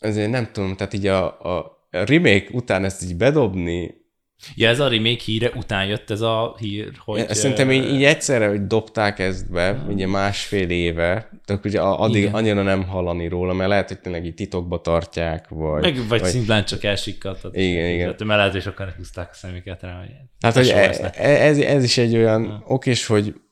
[0.00, 3.98] azért nem tudom, tehát így a, a remake után ezt így bedobni,
[4.54, 7.28] Ja, ez a remake híre után jött ez a hír, hogy...
[7.28, 9.94] Szerintem így, így egyszerre, hogy dobták ezt be, hmm.
[9.94, 12.34] ugye másfél éve, de ugye addig Igen.
[12.34, 15.82] annyira nem hallani róla, mert lehet, hogy tényleg így titokba tartják, vagy...
[15.82, 17.44] Meg, vagy, vagy szimplán csak elsikkadt.
[17.52, 17.98] Igen, igen.
[17.98, 20.10] Tehát, mert lehet, hogy sokan húzták a szemüket rá, hogy...
[20.40, 20.90] Hát, hogy e,
[21.22, 22.62] ez, ez, is egy olyan hmm.
[22.66, 23.47] okés, hogy E,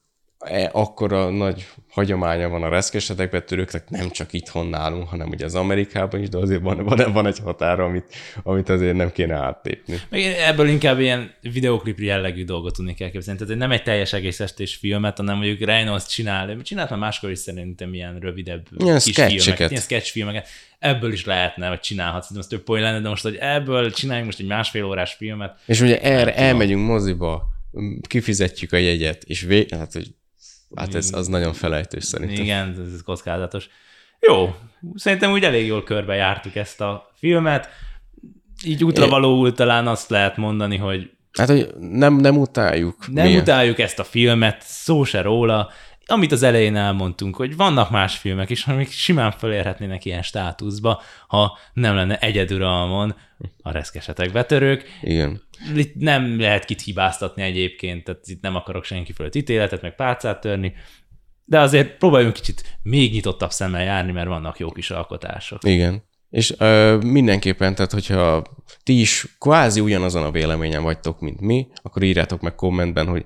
[0.73, 6.21] akkora nagy hagyománya van a reszkesetek betörőknek, nem csak itthon nálunk, hanem ugye az Amerikában
[6.21, 10.01] is, de azért van, van, van egy határa, amit, amit azért nem kéne áttépni.
[10.09, 13.41] Meg ebből inkább ilyen videoklip jellegű dolgot tudnék elképzelni.
[13.41, 17.39] Tehát nem egy teljes egész estés filmet, hanem mondjuk Reynolds csinál, csinált már máskor is
[17.39, 20.49] szerintem ilyen rövidebb ilyen kis filmeket, ilyen sketch filmeket.
[20.79, 24.27] Ebből is lehetne, vagy csinálhatsz, de az több poén lenne, de most, hogy ebből csináljunk
[24.27, 25.59] most egy másfél órás filmet.
[25.67, 27.43] És ugye erre elmegyünk moziba,
[28.09, 29.67] kifizetjük a jegyet, és vé...
[29.71, 30.15] hát, hogy
[30.75, 32.45] Hát ez az nagyon felejtős szerintem.
[32.45, 33.69] Igen, ez kockázatos.
[34.21, 34.55] Jó,
[34.95, 37.69] szerintem úgy elég jól körbe jártuk ezt a filmet.
[38.65, 43.07] Így útravalóul talán azt lehet mondani, hogy Hát, hogy nem, nem utáljuk.
[43.13, 43.41] Nem Milyen?
[43.41, 45.71] utáljuk ezt a filmet, szó se róla.
[46.07, 51.59] Amit az elején elmondtunk, hogy vannak más filmek is, amik simán felérhetnének ilyen státuszba, ha
[51.73, 53.15] nem lenne egyeduralmon
[53.63, 54.99] a reszkesetek betörők.
[55.03, 55.43] Igen.
[55.75, 60.41] Itt nem lehet kit hibáztatni egyébként, tehát itt nem akarok senki fölött ítéletet, meg pálcát
[60.41, 60.75] törni,
[61.45, 65.65] de azért próbáljunk kicsit még nyitottabb szemmel járni, mert vannak jó kis alkotások.
[65.65, 66.03] Igen.
[66.31, 68.43] És ö, mindenképpen, tehát hogyha
[68.83, 73.25] ti is kvázi ugyanazon a véleményen vagytok, mint mi, akkor írjátok meg kommentben, hogy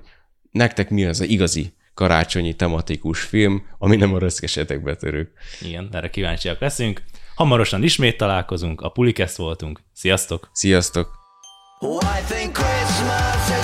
[0.51, 5.31] nektek mi az a igazi karácsonyi tematikus film, ami nem a röszkesetek betörők.
[5.61, 7.03] Igen, erre kíváncsiak leszünk.
[7.35, 9.81] Hamarosan ismét találkozunk, a Pulikesz voltunk.
[9.93, 10.49] Sziasztok!
[10.53, 11.20] Sziasztok!
[11.83, 13.60] Oh, I think Christmas